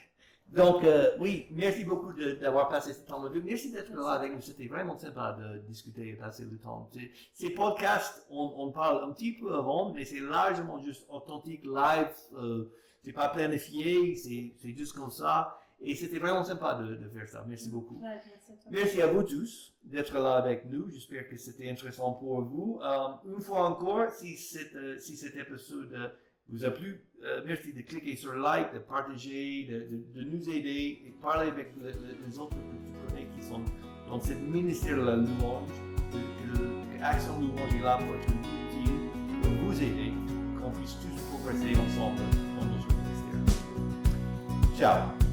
Donc, 0.52 0.84
euh, 0.84 1.16
oui, 1.18 1.46
merci 1.50 1.84
beaucoup 1.84 2.12
d'avoir 2.12 2.68
passé 2.68 2.92
ce 2.92 3.00
temps 3.00 3.20
avec 3.24 3.34
nous. 3.34 3.42
Merci 3.42 3.72
d'être 3.72 3.92
là 3.92 4.10
avec 4.12 4.32
nous. 4.32 4.40
C'était 4.40 4.68
vraiment 4.68 4.96
sympa 4.96 5.36
de 5.38 5.58
discuter 5.66 6.10
et 6.10 6.12
passer 6.14 6.44
le 6.44 6.58
temps. 6.58 6.90
Ces 7.32 7.50
podcasts, 7.50 8.24
on, 8.30 8.54
on, 8.58 8.70
parle 8.70 9.02
un 9.04 9.12
petit 9.12 9.32
peu 9.32 9.52
avant, 9.52 9.92
mais 9.92 10.04
c'est 10.04 10.20
largement 10.20 10.78
juste 10.78 11.06
authentique, 11.08 11.64
live. 11.64 12.08
Euh, 12.36 12.70
c'est 13.02 13.12
pas 13.12 13.28
planifié, 13.28 14.14
c'est 14.16 14.76
juste 14.76 14.92
comme 14.92 15.10
ça. 15.10 15.58
Et 15.80 15.96
c'était 15.96 16.20
vraiment 16.20 16.44
sympa 16.44 16.74
de, 16.74 16.94
de, 16.94 17.08
faire 17.08 17.28
ça. 17.28 17.44
Merci 17.48 17.68
beaucoup. 17.68 18.00
merci, 18.70 19.02
à 19.02 19.08
vous 19.08 19.24
tous 19.24 19.74
d'être 19.82 20.14
là 20.14 20.36
avec 20.36 20.66
nous. 20.66 20.88
J'espère 20.88 21.28
que 21.28 21.36
c'était 21.36 21.68
intéressant 21.68 22.12
pour 22.12 22.42
vous. 22.42 22.80
Euh, 22.82 23.08
une 23.26 23.40
fois 23.40 23.68
encore, 23.68 24.10
si, 24.12 24.36
cette, 24.36 25.00
si 25.00 25.16
cet 25.16 25.36
épisode 25.36 26.12
vous 26.50 26.64
a 26.64 26.70
plu, 26.70 27.00
euh, 27.24 27.42
merci 27.46 27.72
de 27.72 27.80
cliquer 27.80 28.16
sur 28.16 28.34
like, 28.34 28.72
de 28.74 28.78
partager, 28.78 29.64
de, 29.64 30.20
de, 30.20 30.24
nous 30.28 30.48
aider 30.50 31.02
et 31.06 31.14
parler 31.22 31.48
avec 31.48 31.72
les 32.26 32.38
autres 32.38 32.56
que 32.56 32.76
tu 32.84 33.08
connais 33.08 33.26
qui 33.34 33.42
sont 33.42 33.62
dans 34.08 34.20
ce 34.20 34.32
ministère 34.34 34.96
de 34.96 35.02
la 35.02 35.16
louange, 35.16 35.68
que, 36.12 36.96
que 36.98 37.02
Action 37.02 37.40
Louange 37.40 37.74
est 37.74 37.82
là 37.82 37.98
pour 37.98 38.14
être 38.14 38.28
utile, 38.28 38.92
pour 39.42 39.52
vous 39.52 39.82
aider, 39.82 40.12
qu'on 40.60 40.70
puisse 40.70 40.96
tous 41.00 41.20
progresser 41.30 41.78
ensemble 41.78 42.20
dans 42.58 42.66
notre 42.66 42.88
ministère. 42.88 43.54
Ciao! 44.76 45.23